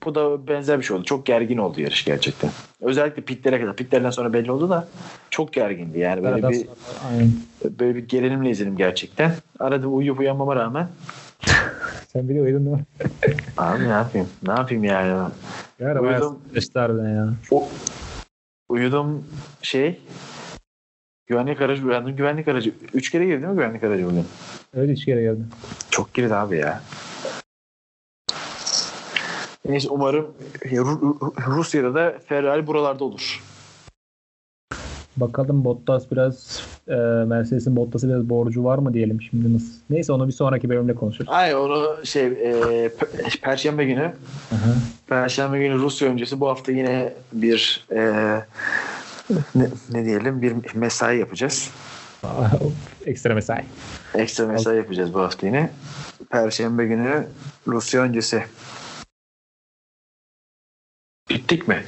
[0.05, 1.03] Bu da benzer bir şey oldu.
[1.05, 2.49] Çok gergin oldu yarış gerçekten.
[2.81, 3.75] Özellikle pitlere kadar.
[3.75, 4.87] Pitlerden sonra belli oldu da
[5.29, 5.99] çok gergindi.
[5.99, 6.75] Yani böyle Aradan bir sonra-
[7.09, 7.31] Aynen.
[7.79, 9.33] böyle bir gerilimle izledim gerçekten.
[9.59, 10.87] Arada uyuyup uyanmama rağmen
[12.13, 12.83] Sen bir de uyudun mi?
[13.57, 14.27] abi ne yapayım?
[14.47, 15.29] Ne yapayım yani?
[15.81, 16.39] Bayağı Uyudum.
[17.15, 17.33] ya.
[17.51, 17.67] O,
[18.69, 19.23] uyudum
[19.61, 20.01] şey
[21.27, 22.73] güvenlik aracı uyandım güvenlik aracı.
[22.93, 24.25] Üç kere girdi mi güvenlik aracı bugün?
[24.75, 25.41] Öyle üç kere geldi.
[25.89, 26.81] Çok girdi abi ya.
[29.69, 30.27] Neyse umarım
[30.61, 33.43] Ru- Ru- Rusya'da da Ferrari buralarda olur.
[35.17, 36.93] Bakalım Bottas biraz e,
[37.27, 39.73] Mercedes'in Bottas'a biraz borcu var mı diyelim şimdi nasıl?
[39.89, 41.29] Neyse onu bir sonraki bölümde konuşuruz.
[41.31, 42.31] Ay onu şey e,
[42.87, 44.01] Pe- Perşembe günü
[44.51, 44.73] Aha.
[45.07, 48.01] Perşembe günü Rusya öncesi bu hafta yine bir e,
[49.29, 51.69] ne, ne diyelim bir mesai yapacağız.
[53.05, 53.65] Ekstra mesai.
[54.15, 55.69] Ekstra mesai yapacağız bu hafta yine.
[56.29, 57.27] Perşembe günü
[57.67, 58.43] Rusya öncesi
[61.29, 61.83] Bittik mi?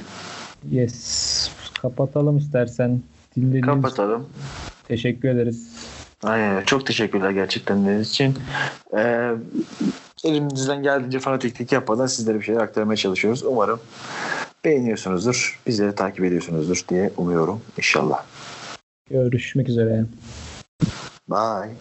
[0.70, 1.50] Yes.
[1.82, 3.00] Kapatalım istersen.
[3.36, 4.28] Dinlediğiniz Kapatalım.
[4.88, 5.68] teşekkür ederiz.
[6.22, 6.64] Aynen.
[6.64, 8.38] Çok teşekkürler gerçekten dinlediğiniz için.
[8.96, 9.32] Ee,
[10.24, 13.42] elimizden geldiğince fanatiklik yapmadan sizlere bir şeyler aktarmaya çalışıyoruz.
[13.42, 13.80] Umarım
[14.66, 15.60] beğeniyorsunuzdur.
[15.66, 17.62] Bizleri takip ediyorsunuzdur diye umuyorum.
[17.78, 18.24] İnşallah.
[19.10, 20.04] Görüşmek üzere.
[21.28, 21.74] Bye.